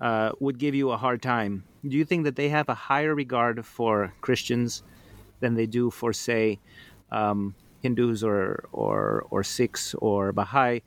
uh, 0.00 0.32
would 0.40 0.58
give 0.58 0.74
you 0.74 0.90
a 0.90 0.96
hard 0.96 1.22
time, 1.22 1.64
do 1.86 1.96
you 1.96 2.04
think 2.04 2.24
that 2.24 2.36
they 2.36 2.48
have 2.48 2.68
a 2.68 2.74
higher 2.74 3.14
regard 3.14 3.64
for 3.64 4.12
Christians 4.20 4.82
than 5.40 5.54
they 5.54 5.66
do 5.66 5.90
for, 5.90 6.12
say, 6.12 6.58
um, 7.10 7.54
Hindus 7.84 8.24
or, 8.24 8.66
or 8.72 9.26
or 9.30 9.44
Sikhs 9.44 9.94
or 9.98 10.32
Baha'i, 10.32 10.80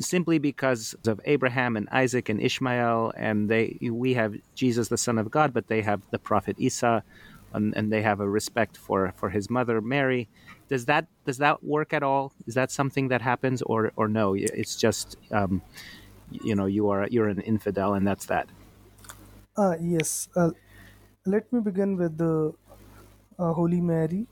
simply 0.00 0.38
because 0.38 0.96
of 1.06 1.20
Abraham 1.26 1.76
and 1.76 1.86
Isaac 1.90 2.30
and 2.30 2.40
Ishmael, 2.40 3.12
and 3.14 3.50
they 3.50 3.76
we 3.82 4.14
have 4.14 4.34
Jesus, 4.54 4.88
the 4.88 4.96
Son 4.96 5.18
of 5.18 5.30
God, 5.30 5.52
but 5.52 5.66
they 5.66 5.82
have 5.82 6.00
the 6.10 6.18
Prophet 6.18 6.56
Isa, 6.58 7.04
and, 7.52 7.76
and 7.76 7.92
they 7.92 8.00
have 8.00 8.20
a 8.20 8.28
respect 8.28 8.78
for 8.78 9.12
for 9.16 9.28
his 9.28 9.50
mother 9.50 9.82
Mary. 9.82 10.26
Does 10.68 10.86
that 10.86 11.06
does 11.26 11.36
that 11.38 11.62
work 11.62 11.92
at 11.92 12.02
all? 12.02 12.32
Is 12.46 12.54
that 12.54 12.70
something 12.70 13.08
that 13.08 13.20
happens, 13.20 13.60
or 13.60 13.92
or 13.94 14.08
no? 14.08 14.32
It's 14.32 14.76
just 14.76 15.18
um, 15.30 15.60
you 16.30 16.54
know 16.54 16.66
you 16.66 16.88
are 16.90 17.06
you're 17.08 17.28
an 17.28 17.40
infidel, 17.40 17.94
and 17.94 18.06
that's 18.06 18.26
that. 18.26 18.50
Uh, 19.56 19.76
yes, 19.80 20.28
uh, 20.36 20.50
let 21.26 21.52
me 21.52 21.60
begin 21.60 21.96
with 21.96 22.18
the 22.18 22.52
uh, 23.38 23.52
Holy 23.52 23.80
Mary. 23.80 24.26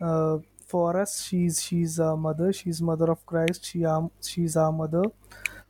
Uh, 0.00 0.38
for 0.66 0.96
us, 0.98 1.22
she's 1.24 1.62
she's 1.62 2.00
our 2.00 2.16
mother. 2.16 2.52
She's 2.52 2.82
mother 2.82 3.10
of 3.10 3.24
Christ. 3.26 3.64
She 3.64 3.84
um, 3.84 4.10
she's 4.22 4.56
our 4.56 4.72
mother. 4.72 5.04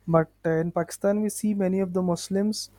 But 0.07 0.31
uh, 0.45 0.57
in 0.65 0.71
Pakistan, 0.71 1.21
we 1.21 1.29
see 1.29 1.53
many 1.53 1.79
of 1.79 1.93
the 1.93 2.01
Muslims. 2.01 2.71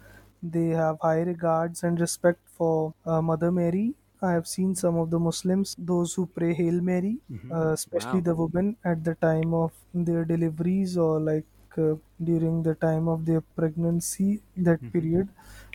They 0.43 0.69
have 0.71 0.99
high 1.03 1.23
regards 1.23 1.83
and 1.85 2.01
respect 2.01 2.49
for 2.49 2.95
uh, 3.07 3.23
Mother 3.23 3.53
Mary. 3.53 3.95
I 4.23 4.33
have 4.33 4.49
seen 4.49 4.75
some 4.75 4.97
of 4.97 5.11
the 5.11 5.19
Muslims, 5.21 5.77
those 5.79 6.15
who 6.15 6.27
pray 6.27 6.55
Hail 6.55 6.81
Mary, 6.81 7.21
uh, 7.51 7.73
especially 7.73 8.21
Wow. 8.21 8.23
the 8.23 8.35
women 8.37 8.77
at 8.85 9.05
the 9.05 9.15
time 9.17 9.55
of 9.55 9.73
their 9.95 10.25
deliveries 10.25 10.97
or 10.99 11.21
like 11.21 11.47
uh, 11.79 11.97
during 12.23 12.63
the 12.63 12.75
time 12.77 13.09
of 13.09 13.27
their 13.27 13.41
pregnancy, 13.43 14.43
that 14.57 14.81
period. 14.93 15.29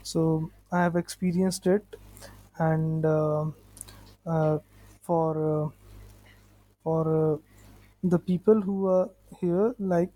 So 0.04 0.52
I 0.72 0.84
have 0.84 0.96
experienced 0.96 1.68
it, 1.68 1.86
and 2.60 3.06
uh, 3.06 3.46
uh, 4.26 4.60
for 5.04 5.66
uh, 5.66 5.70
for 6.84 7.34
uh, 7.36 7.38
the 8.04 8.20
people 8.20 8.62
who 8.62 8.88
are 8.88 9.10
here, 9.40 9.76
like 9.80 10.12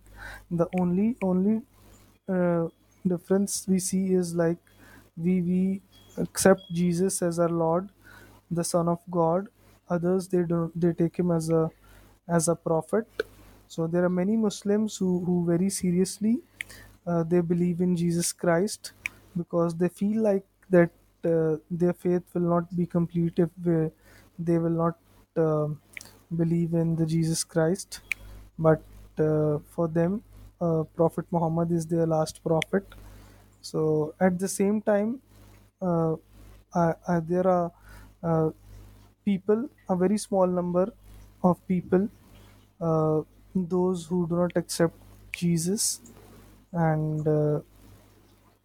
the 0.49 0.67
only 0.79 1.17
only 1.23 1.61
uh, 2.29 2.67
difference 3.07 3.65
we 3.67 3.79
see 3.79 4.13
is 4.13 4.35
like 4.35 4.57
we 5.17 5.41
we 5.41 5.81
accept 6.17 6.61
Jesus 6.73 7.21
as 7.21 7.39
our 7.39 7.49
Lord, 7.49 7.89
the 8.49 8.63
Son 8.63 8.87
of 8.87 8.99
God. 9.09 9.47
Others 9.89 10.29
they 10.29 10.43
don't 10.43 10.79
they 10.79 10.93
take 10.93 11.17
him 11.17 11.31
as 11.31 11.49
a 11.49 11.69
as 12.27 12.47
a 12.47 12.55
prophet. 12.55 13.07
So 13.71 13.87
there 13.87 14.03
are 14.03 14.09
many 14.09 14.35
Muslims 14.35 14.97
who, 14.97 15.23
who 15.25 15.45
very 15.45 15.69
seriously 15.69 16.39
uh, 17.07 17.23
they 17.23 17.39
believe 17.39 17.79
in 17.79 17.95
Jesus 17.95 18.33
Christ 18.33 18.91
because 19.37 19.75
they 19.75 19.87
feel 19.87 20.21
like 20.21 20.43
that 20.69 20.89
uh, 21.23 21.55
their 21.69 21.93
faith 21.93 22.23
will 22.33 22.49
not 22.55 22.75
be 22.75 22.85
complete 22.85 23.39
if 23.39 23.49
they, 23.63 24.57
will 24.57 24.77
not 24.83 24.97
uh, 25.37 25.67
believe 26.35 26.73
in 26.73 26.97
the 26.97 27.05
Jesus 27.05 27.45
Christ. 27.45 28.01
But 28.59 28.81
uh, 29.17 29.59
for 29.69 29.87
them, 29.87 30.21
uh, 30.59 30.83
Prophet 30.97 31.25
Muhammad 31.31 31.71
is 31.71 31.85
their 31.85 32.05
last 32.05 32.43
prophet. 32.43 32.85
So 33.61 34.13
at 34.19 34.37
the 34.37 34.49
same 34.49 34.81
time, 34.81 35.21
uh, 35.81 36.15
uh, 36.75 37.21
there 37.25 37.47
are 37.47 38.53
people, 39.23 39.69
a 39.87 39.95
very 39.95 40.17
small 40.17 40.45
number 40.45 40.91
of 41.41 41.65
people, 41.69 42.09
those 43.55 44.05
who 44.05 44.27
do 44.27 44.35
not 44.35 44.51
accept 44.55 44.95
Jesus, 45.31 46.01
and 46.73 47.27
uh, 47.27 47.61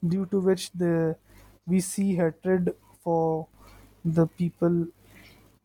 due 0.07 0.27
to 0.27 0.41
which 0.41 0.71
the 0.73 1.17
we 1.67 1.81
see 1.81 2.15
hatred 2.15 2.75
for 3.03 3.47
the 4.05 4.27
people 4.27 4.87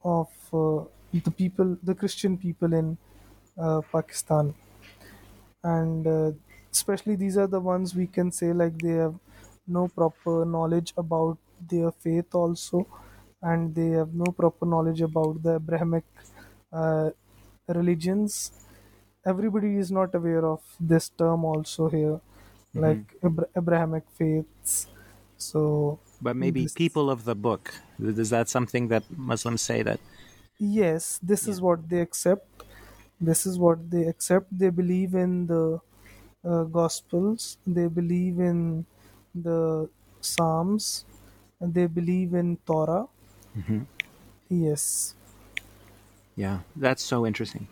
of 0.03 0.29
uh, 0.53 0.83
the 1.13 1.31
people, 1.31 1.77
the 1.83 1.95
Christian 1.95 2.37
people 2.37 2.73
in 2.73 2.97
uh, 3.57 3.81
Pakistan, 3.91 4.55
and 5.63 6.07
uh, 6.07 6.31
especially 6.71 7.15
these 7.15 7.37
are 7.37 7.47
the 7.47 7.59
ones 7.59 7.95
we 7.95 8.07
can 8.07 8.31
say 8.31 8.53
like 8.53 8.77
they 8.79 8.95
have 9.03 9.15
no 9.67 9.87
proper 9.87 10.45
knowledge 10.45 10.93
about 10.97 11.37
their 11.69 11.91
faith 11.91 12.33
also, 12.33 12.87
and 13.41 13.75
they 13.75 13.89
have 13.91 14.13
no 14.13 14.25
proper 14.31 14.65
knowledge 14.65 15.01
about 15.01 15.41
the 15.43 15.55
Abrahamic 15.55 16.03
uh, 16.73 17.09
religions. 17.67 18.51
Everybody 19.25 19.77
is 19.77 19.91
not 19.91 20.15
aware 20.15 20.45
of 20.45 20.61
this 20.79 21.09
term 21.09 21.45
also 21.45 21.89
here, 21.89 22.19
like 22.73 23.15
Abra- 23.23 23.49
Abrahamic 23.55 24.03
faiths. 24.09 24.87
So 25.37 25.99
But 26.21 26.35
maybe 26.35 26.63
this 26.63 26.73
people 26.73 27.09
of 27.09 27.25
the 27.25 27.35
book. 27.35 27.73
Is 27.99 28.29
that 28.29 28.49
something 28.49 28.87
that 28.89 29.03
Muslims 29.15 29.61
say 29.61 29.81
that? 29.83 29.99
Yes, 30.57 31.19
this 31.21 31.47
is 31.47 31.61
what 31.61 31.89
they 31.89 32.01
accept. 32.01 32.63
This 33.19 33.45
is 33.45 33.57
what 33.59 33.89
they 33.91 34.05
accept. 34.07 34.47
They 34.57 34.69
believe 34.69 35.13
in 35.15 35.47
the 35.47 35.79
uh, 36.43 36.63
Gospels. 36.65 37.57
They 37.65 37.87
believe 37.87 38.39
in 38.39 38.85
the 39.35 39.89
Psalms. 40.21 41.05
And 41.59 41.73
they 41.73 41.85
believe 41.87 42.33
in 42.33 42.57
Torah. 42.65 43.07
Yes. 44.49 45.15
Yeah, 46.35 46.59
that's 46.75 47.03
so 47.03 47.25
interesting. 47.25 47.67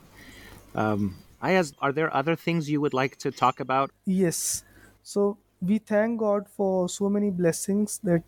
Um, 0.76 1.18
Ayyaz, 1.42 1.74
are 1.80 1.92
there 1.92 2.14
other 2.14 2.36
things 2.36 2.70
you 2.70 2.82
would 2.82 2.94
like 2.94 3.18
to 3.18 3.32
talk 3.32 3.60
about? 3.60 3.92
Yes. 4.06 4.64
So 5.04 5.38
we 5.62 5.78
thank 5.80 6.20
God 6.20 6.48
for 6.50 6.90
so 6.90 7.10
many 7.10 7.30
blessings 7.32 8.00
that 8.04 8.24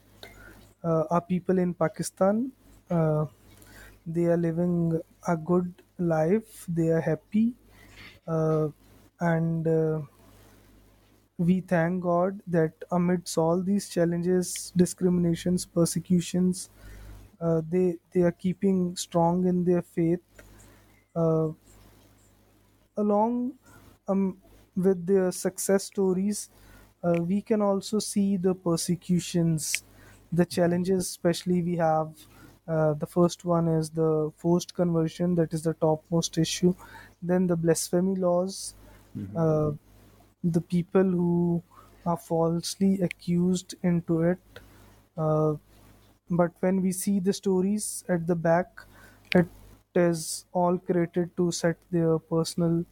uh, 0.84 1.04
our 1.12 1.22
people 1.22 1.60
in 1.60 1.74
Pakistan 1.74 2.52
uh, 2.90 3.26
they 4.06 4.26
are 4.26 4.38
living 4.38 5.00
a 5.28 5.38
good 5.38 5.74
life. 6.00 6.66
They 6.68 6.90
are 6.90 7.02
happy, 7.02 7.54
uh, 8.28 8.70
and 9.20 9.68
uh, 9.68 10.02
we 11.38 11.62
thank 11.62 12.04
God 12.04 12.42
that 12.48 12.74
amidst 12.92 13.38
all 13.38 13.62
these 13.62 13.90
challenges, 13.90 14.72
discriminations, 14.76 15.66
persecutions, 15.66 16.70
uh, 17.42 17.62
they 17.70 17.98
they 18.14 18.22
are 18.22 18.32
keeping 18.32 18.96
strong 18.96 19.48
in 19.48 19.64
their 19.66 19.82
faith. 19.82 20.22
Along 22.98 23.54
um, 24.08 24.38
with 24.76 25.06
their 25.06 25.32
success 25.32 25.86
stories, 25.86 26.50
uh, 27.04 27.20
we 27.22 27.42
can 27.42 27.62
also 27.62 28.00
see 28.00 28.38
the 28.38 28.54
persecutions, 28.54 29.84
the 30.32 30.46
challenges. 30.46 31.08
Especially, 31.08 31.62
we 31.62 31.76
have 31.78 32.14
uh, 32.68 32.94
the 32.94 33.06
first 33.08 33.46
one 33.46 33.68
is 33.68 33.90
the 33.90 34.32
forced 34.38 34.74
conversion, 34.76 35.36
that 35.36 35.54
is 35.54 35.64
the 35.64 35.74
topmost 35.76 36.38
issue. 36.38 36.76
Then 37.22 37.48
the 37.48 37.56
blasphemy 37.56 38.16
laws, 38.16 38.76
uh, 39.36 39.72
the 40.44 40.62
people 40.62 41.04
who 41.04 41.64
are 42.06 42.18
falsely 42.18 43.02
accused 43.02 43.76
into 43.84 44.22
it. 44.22 44.40
Uh, 45.18 45.56
but 46.30 46.52
when 46.62 46.82
we 46.82 46.92
see 46.92 47.20
the 47.20 47.34
stories 47.34 48.04
at 48.10 48.28
the 48.28 48.36
back, 48.36 48.82
it 49.36 49.48
is 49.96 50.46
all 50.54 50.78
created 50.78 51.36
to 51.38 51.52
set 51.52 51.78
their 51.92 52.20
personal 52.20 52.86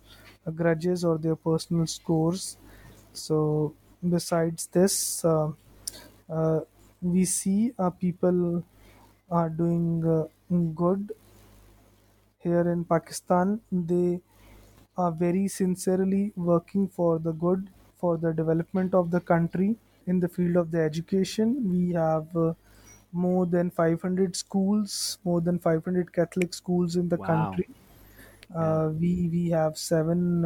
grudges 0.55 1.03
or 1.05 1.17
their 1.17 1.35
personal 1.35 1.87
scores. 1.87 2.57
So, 3.13 3.73
besides 4.07 4.67
this, 4.67 5.23
uh, 5.25 5.51
uh, 6.29 6.61
we 7.01 7.25
see 7.25 7.73
uh, 7.79 7.89
people 7.89 8.63
are 9.31 9.49
doing 9.49 10.03
uh, 10.05 10.27
good 10.75 11.11
here 12.39 12.69
in 12.71 12.83
Pakistan. 12.85 13.61
They 13.71 14.21
are 14.97 15.11
very 15.11 15.47
sincerely 15.47 16.33
working 16.35 16.87
for 16.87 17.19
the 17.19 17.31
good, 17.31 17.69
for 17.97 18.17
the 18.17 18.33
development 18.33 18.93
of 18.93 19.11
the 19.11 19.19
country. 19.19 19.75
In 20.07 20.19
the 20.19 20.27
field 20.27 20.55
of 20.55 20.71
the 20.71 20.81
education, 20.81 21.69
we 21.71 21.93
have 21.93 22.35
uh, 22.35 22.53
more 23.11 23.45
than 23.45 23.71
500 23.71 24.35
schools, 24.35 25.17
more 25.23 25.41
than 25.41 25.59
500 25.59 26.13
Catholic 26.13 26.53
schools 26.53 26.95
in 26.95 27.09
the 27.09 27.17
Wow. 27.17 27.59
country. 27.59 27.69
Uh, 28.53 28.91
we 28.99 29.29
we 29.29 29.49
have 29.49 29.77
seven 29.77 30.45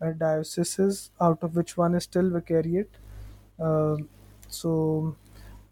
uh, 0.00 0.12
dioceses, 0.12 1.10
out 1.20 1.42
of 1.42 1.56
which 1.56 1.76
one 1.76 1.94
is 1.94 2.04
still 2.04 2.30
vicariate. 2.30 2.90
Uh, 3.58 3.96
so 4.48 5.16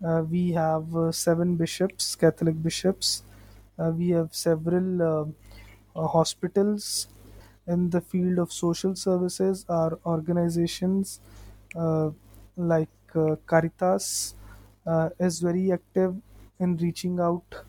uh, 0.04 0.24
we 0.28 0.52
have 0.52 0.94
uh, 0.96 1.12
seven 1.12 1.56
bishops, 1.56 2.14
Catholic 2.16 2.62
bishops. 2.62 3.22
Uh, 3.78 3.90
we 3.96 4.10
have 4.10 4.34
several 4.34 5.02
uh, 5.02 5.24
uh, 5.96 6.06
hospitals 6.08 7.08
in 7.66 7.90
the 7.90 8.00
field 8.00 8.38
of 8.38 8.52
social 8.52 8.94
services. 8.96 9.64
Our 9.68 9.98
organizations 10.04 11.20
uh, 11.74 12.10
like 12.56 12.90
uh, 13.14 13.36
Caritas 13.46 14.34
uh, 14.86 15.10
is 15.18 15.40
very 15.40 15.72
active 15.72 16.16
in 16.58 16.76
reaching 16.76 17.20
out 17.20 17.64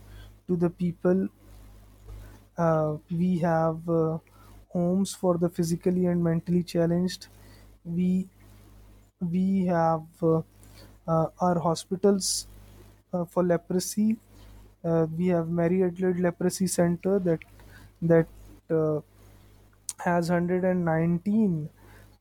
to 0.47 0.55
the 0.55 0.69
people 0.69 1.27
uh, 2.57 2.97
we 3.11 3.39
have 3.39 3.87
uh, 3.89 4.17
homes 4.69 5.13
for 5.13 5.37
the 5.37 5.49
physically 5.49 6.05
and 6.05 6.23
mentally 6.23 6.63
challenged. 6.63 7.27
We 7.83 8.27
we 9.21 9.65
have 9.67 10.03
uh, 10.21 10.41
uh, 11.07 11.27
our 11.39 11.59
hospitals 11.59 12.47
uh, 13.13 13.25
for 13.25 13.43
leprosy. 13.43 14.17
We 14.83 15.27
have 15.27 15.49
Mary 15.49 15.83
Adelaide 15.83 16.19
Leprosy 16.19 16.67
Center 16.67 17.19
that 17.19 17.39
that 18.01 18.27
has 20.05 20.29
119 20.29 21.69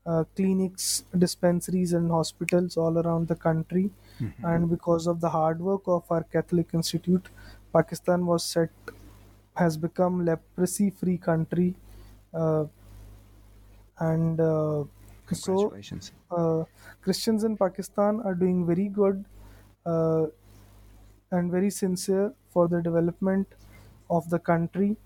uh, 0.06 0.24
clinics, 0.36 1.04
dispensaries, 1.16 1.92
and 1.92 2.10
hospitals 2.10 2.76
all 2.76 2.98
around 2.98 3.28
the 3.28 3.34
country. 3.36 3.90
And 4.42 4.68
because 4.70 5.06
of 5.06 5.20
the 5.20 5.30
hard 5.30 5.60
work 5.60 5.82
of 5.86 6.10
our 6.10 6.22
Catholic 6.24 6.74
Institute, 6.74 7.28
Pakistan 7.72 8.26
was 8.26 8.44
set 8.44 8.70
has 9.56 9.76
become 9.76 10.24
leprosy 10.24 10.90
free 10.90 11.18
country 11.18 11.74
uh, 12.34 12.64
and 13.98 14.40
uh, 14.40 14.84
so 15.30 15.74
uh, 16.30 16.64
christians 17.00 17.44
in 17.44 17.56
pakistan 17.56 18.20
are 18.20 18.34
doing 18.34 18.66
very 18.66 18.88
good 18.88 19.24
uh, 19.86 20.26
and 21.30 21.50
very 21.50 21.70
sincere 21.70 22.34
for 22.48 22.68
the 22.68 22.80
development 22.82 23.54
of 24.10 24.28
the 24.30 24.38
country 24.38 24.96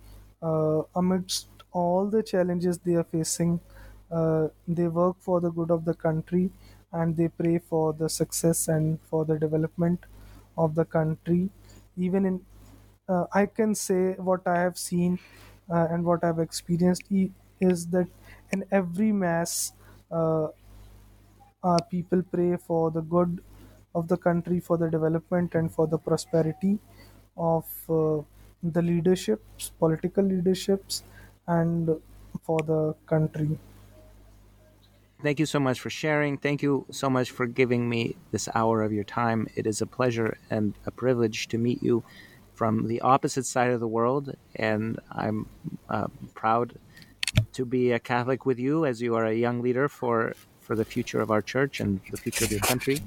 uh, 0.43 0.83
amidst 0.95 1.49
all 1.73 2.09
the 2.09 2.23
challenges 2.23 2.79
they 2.79 2.95
are 2.95 3.05
facing. 3.05 3.61
Uh, 4.11 4.49
they 4.67 4.89
work 4.89 5.17
for 5.21 5.41
the 5.41 5.51
good 5.51 5.71
of 5.71 5.85
the 5.85 5.95
country 5.95 6.51
and 7.01 7.17
they 7.17 7.29
pray 7.29 7.59
for 7.59 7.93
the 7.93 8.09
success 8.09 8.69
and 8.69 8.99
for 9.11 9.25
the 9.25 9.39
development 9.39 10.07
of 10.57 10.75
the 10.75 10.85
country 10.85 11.51
even 11.97 12.25
in 12.27 12.41
uh, 13.09 13.27
I 13.33 13.47
can 13.47 13.75
say 13.75 14.15
what 14.15 14.47
I 14.47 14.57
have 14.61 14.77
seen 14.79 15.19
uh, 15.71 15.87
and 15.91 16.05
what 16.05 16.25
I've 16.25 16.39
experienced 16.39 17.05
is 17.61 17.87
that 17.89 18.09
in 18.53 18.65
every 18.71 19.13
mass, 19.13 19.73
uh, 20.11 21.79
people 21.91 22.23
pray 22.23 22.57
for 22.57 22.91
the 22.91 23.01
good 23.01 23.43
of 23.95 24.09
the 24.09 24.17
country, 24.17 24.61
for 24.61 24.77
the 24.77 24.89
development 24.91 25.55
and 25.55 25.73
for 25.73 25.87
the 25.87 25.99
prosperity 25.99 26.79
of 27.37 27.65
uh, 27.89 28.21
the 28.63 28.83
leaderships, 28.83 29.71
political 29.79 30.25
leaderships, 30.25 31.03
and 31.47 31.91
for 32.43 32.61
the 32.61 32.95
country. 33.07 33.59
Thank 35.27 35.41
you 35.41 35.47
so 35.47 35.59
much 35.59 35.81
for 35.81 35.91
sharing. 35.91 36.39
Thank 36.39 36.63
you 36.63 36.87
so 36.93 37.11
much 37.11 37.33
for 37.33 37.47
giving 37.49 37.89
me 37.89 38.15
this 38.31 38.49
hour 38.55 38.85
of 38.85 38.93
your 38.93 39.03
time. 39.03 39.49
It 39.57 39.67
is 39.67 39.81
a 39.81 39.87
pleasure 39.87 40.39
and 40.51 40.73
a 40.87 40.93
privilege 40.93 41.49
to 41.49 41.59
meet 41.59 41.83
you 41.83 42.05
from 42.55 42.87
the 42.87 43.01
opposite 43.01 43.45
side 43.45 43.73
of 43.73 43.81
the 43.81 43.89
world. 43.89 44.37
And 44.55 45.01
I'm 45.11 45.49
uh, 45.91 46.07
proud 46.35 46.79
to 47.55 47.65
be 47.65 47.91
a 47.91 47.99
Catholic 47.99 48.47
with 48.47 48.61
you 48.61 48.87
as 48.87 49.03
you 49.03 49.17
are 49.17 49.27
a 49.27 49.35
young 49.35 49.63
leader 49.63 49.89
for, 49.89 50.35
for 50.61 50.77
the 50.77 50.85
future 50.85 51.21
of 51.21 51.33
our 51.33 51.43
church 51.43 51.81
and 51.81 52.01
the 52.09 52.19
future 52.19 52.45
of 52.45 52.53
your 52.53 52.61
country. 52.61 53.01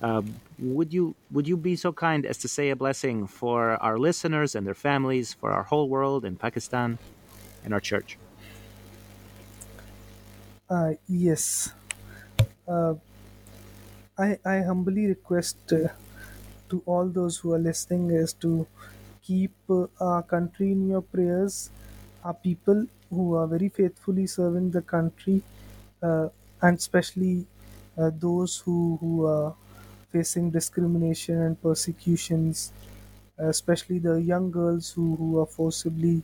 Um, 0.00 0.36
would 0.58 0.90
you 0.90 1.14
would 1.32 1.46
you 1.46 1.58
be 1.58 1.76
so 1.76 1.92
kind 1.92 2.24
as 2.24 2.38
to 2.38 2.48
say 2.48 2.70
a 2.70 2.76
blessing 2.76 3.26
for 3.26 3.76
our 3.82 3.98
listeners 3.98 4.54
and 4.54 4.66
their 4.66 4.80
families, 4.88 5.34
for 5.34 5.52
our 5.52 5.64
whole 5.64 5.90
world 5.90 6.24
in 6.24 6.36
Pakistan, 6.36 6.98
and 7.62 7.74
our 7.74 7.80
church? 7.80 8.16
Uh, 10.72 10.94
yes. 11.08 11.70
Uh, 12.68 12.94
I, 14.18 14.38
I 14.44 14.60
humbly 14.62 15.06
request 15.06 15.56
uh, 15.72 15.88
to 16.70 16.82
all 16.86 17.06
those 17.08 17.36
who 17.38 17.52
are 17.52 17.58
listening 17.58 18.10
is 18.10 18.32
to 18.44 18.66
keep 19.22 19.52
uh, 19.70 19.86
our 20.00 20.22
country 20.22 20.72
in 20.72 20.88
your 20.88 21.02
prayers, 21.02 21.70
our 22.24 22.34
people 22.34 22.86
who 23.10 23.34
are 23.34 23.46
very 23.46 23.68
faithfully 23.68 24.26
serving 24.26 24.70
the 24.70 24.82
country, 24.82 25.42
uh, 26.02 26.28
and 26.62 26.78
especially 26.78 27.46
uh, 27.98 28.10
those 28.14 28.58
who, 28.58 28.96
who 29.00 29.26
are 29.26 29.54
facing 30.12 30.50
discrimination 30.50 31.40
and 31.42 31.60
persecutions, 31.62 32.72
especially 33.38 33.98
the 33.98 34.14
young 34.22 34.50
girls 34.50 34.90
who, 34.92 35.16
who 35.16 35.38
are 35.40 35.46
forcibly 35.46 36.22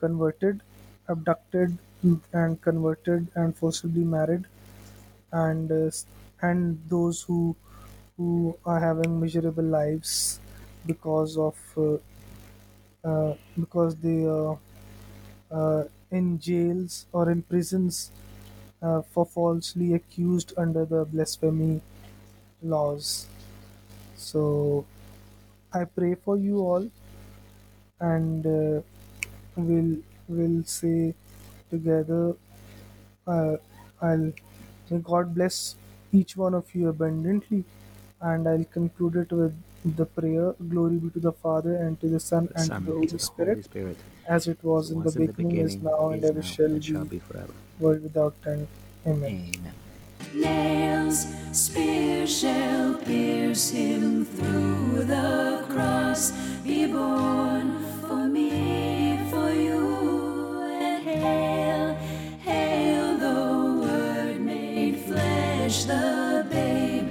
converted, 0.00 0.62
abducted, 1.08 1.78
and 2.32 2.60
converted 2.62 3.28
and 3.34 3.56
forcibly 3.56 4.04
married, 4.04 4.44
and 5.32 5.70
uh, 5.72 5.90
and 6.42 6.80
those 6.88 7.22
who 7.22 7.56
who 8.16 8.56
are 8.64 8.80
having 8.80 9.20
miserable 9.20 9.64
lives 9.64 10.40
because 10.86 11.36
of 11.38 11.56
uh, 11.76 11.96
uh, 13.04 13.34
because 13.58 13.96
they 13.96 14.24
are 14.24 14.58
uh, 15.50 15.84
in 16.10 16.38
jails 16.40 17.06
or 17.12 17.30
in 17.30 17.42
prisons 17.42 18.10
uh, 18.82 19.02
for 19.02 19.26
falsely 19.26 19.94
accused 19.94 20.52
under 20.56 20.84
the 20.84 21.04
blasphemy 21.06 21.80
laws. 22.62 23.26
So 24.16 24.86
I 25.72 25.84
pray 25.84 26.16
for 26.16 26.36
you 26.36 26.60
all, 26.60 26.90
and 28.00 28.46
uh, 28.46 28.80
we'll 29.56 29.98
we'll 30.28 30.64
say 30.64 31.14
together. 31.70 32.34
Uh, 33.26 33.56
I'll 34.00 34.32
may 34.90 34.98
God 34.98 35.34
bless 35.34 35.74
each 36.12 36.36
one 36.36 36.54
of 36.54 36.74
you 36.74 36.88
abundantly, 36.88 37.64
and 38.20 38.48
I'll 38.48 38.64
conclude 38.64 39.16
it 39.16 39.32
with 39.32 39.54
the 39.84 40.06
prayer. 40.06 40.54
Glory 40.68 40.96
be 40.96 41.10
to 41.10 41.20
the 41.20 41.32
Father 41.32 41.76
and 41.76 42.00
to 42.00 42.08
the 42.08 42.20
Son 42.20 42.48
and 42.56 42.70
to 42.70 42.80
the 42.80 42.92
Holy 42.92 43.06
to 43.06 43.12
the 43.14 43.18
Spirit, 43.18 43.48
Holy 43.48 43.62
Spirit, 43.62 43.96
as 44.26 44.48
it 44.48 44.62
was, 44.62 44.90
as 44.90 45.16
it 45.16 45.20
in, 45.20 45.26
the 45.26 45.32
beginning, 45.32 45.66
is 45.66 45.76
now, 45.76 46.10
and 46.10 46.24
ever 46.24 46.42
shall 46.42 46.66
and 46.66 46.80
be, 46.80 46.86
shall 46.86 47.04
be 47.04 47.18
forever. 47.18 47.52
world 47.78 48.02
without 48.02 48.34
end. 48.46 48.66
Amen. 49.06 49.52
Amen. 49.56 49.74
Nails, 50.34 51.26
spear 51.52 52.26
shall 52.26 52.94
pierce 52.94 53.70
him 53.70 54.24
through 54.24 55.04
the 55.04 55.64
cross. 55.68 56.32
Be 56.64 56.86
born 56.86 57.78
for 58.00 58.26
me, 58.26 58.50
for 58.50 58.56
you, 58.56 58.94
and 58.94 58.97
hail, 61.16 61.94
hail 62.40 63.16
the 63.16 63.86
Word 63.86 64.40
made 64.40 64.98
flesh, 65.00 65.84
the 65.84 66.46
babe, 66.50 67.08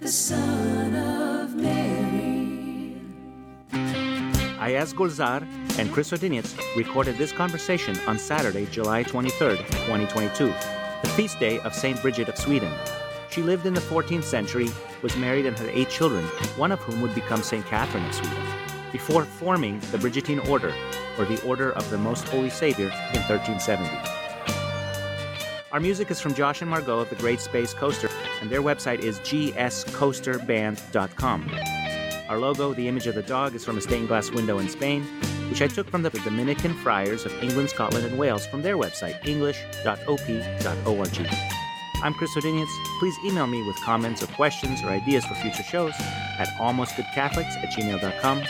the 0.00 0.08
Son 0.08 0.94
of 0.94 1.54
Mary. 1.54 3.00
Ayyaz 4.60 4.94
Gulzar 4.94 5.42
and 5.78 5.92
Chris 5.92 6.10
Odinitz 6.12 6.56
recorded 6.76 7.16
this 7.16 7.32
conversation 7.32 7.98
on 8.06 8.18
Saturday, 8.18 8.66
July 8.66 9.02
23rd, 9.02 9.58
2022, 9.86 10.46
the 11.02 11.08
feast 11.10 11.40
day 11.40 11.58
of 11.60 11.74
St. 11.74 12.00
Bridget 12.02 12.28
of 12.28 12.36
Sweden. 12.36 12.72
She 13.30 13.42
lived 13.42 13.64
in 13.64 13.74
the 13.74 13.80
14th 13.80 14.24
century, 14.24 14.68
was 15.02 15.16
married, 15.16 15.46
and 15.46 15.56
had 15.56 15.68
eight 15.68 15.88
children, 15.88 16.24
one 16.56 16.72
of 16.72 16.80
whom 16.80 17.00
would 17.00 17.14
become 17.14 17.42
St. 17.42 17.64
Catherine 17.66 18.04
of 18.04 18.14
Sweden, 18.14 18.44
before 18.92 19.24
forming 19.24 19.78
the 19.92 19.98
Brigittine 19.98 20.46
Order, 20.48 20.74
or 21.18 21.24
the 21.24 21.42
Order 21.42 21.72
of 21.72 21.90
the 21.90 21.98
Most 21.98 22.28
Holy 22.28 22.50
Savior, 22.50 22.86
in 22.86 23.20
1370. 23.28 23.90
Our 25.72 25.80
music 25.80 26.10
is 26.10 26.20
from 26.20 26.34
Josh 26.34 26.60
and 26.62 26.70
Margot 26.70 26.98
of 26.98 27.08
the 27.10 27.16
Great 27.16 27.40
Space 27.40 27.72
Coaster, 27.72 28.10
and 28.40 28.50
their 28.50 28.62
website 28.62 28.98
is 29.00 29.20
gscoasterband.com. 29.20 31.50
Our 32.28 32.38
logo, 32.38 32.74
the 32.74 32.88
image 32.88 33.06
of 33.06 33.14
the 33.14 33.22
dog, 33.22 33.54
is 33.54 33.64
from 33.64 33.78
a 33.78 33.80
stained 33.80 34.08
glass 34.08 34.30
window 34.30 34.58
in 34.58 34.68
Spain, 34.68 35.04
which 35.48 35.62
I 35.62 35.68
took 35.68 35.88
from 35.88 36.02
the 36.02 36.10
Dominican 36.10 36.74
Friars 36.74 37.24
of 37.24 37.32
England, 37.42 37.70
Scotland, 37.70 38.04
and 38.06 38.18
Wales 38.18 38.46
from 38.46 38.60
their 38.62 38.76
website, 38.76 39.26
english.op.org. 39.26 41.30
I'm 42.02 42.14
Chris 42.14 42.34
Odinius. 42.34 42.70
Please 42.98 43.14
email 43.24 43.46
me 43.46 43.62
with 43.66 43.76
comments 43.82 44.22
or 44.22 44.26
questions 44.28 44.82
or 44.82 44.88
ideas 44.88 45.24
for 45.24 45.34
future 45.34 45.62
shows 45.62 45.92
at 46.38 46.48
almostgoodcatholics 46.58 47.62
at 47.62 47.72
gmail.com. 47.72 48.42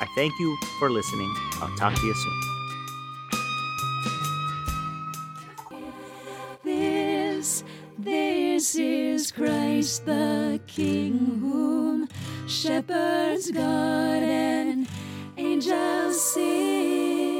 I 0.00 0.06
thank 0.14 0.38
you 0.38 0.56
for 0.78 0.90
listening. 0.90 1.34
I'll 1.60 1.74
talk 1.76 1.94
to 1.94 2.06
you 2.06 2.14
soon. 2.14 2.40
This, 6.62 7.64
this 7.98 8.76
is 8.76 9.32
Christ 9.32 10.06
the 10.06 10.60
King, 10.66 11.38
whom 11.40 12.08
shepherds 12.46 13.50
guard 13.50 14.22
and 14.22 14.86
angels 15.36 16.34
sing. 16.34 17.37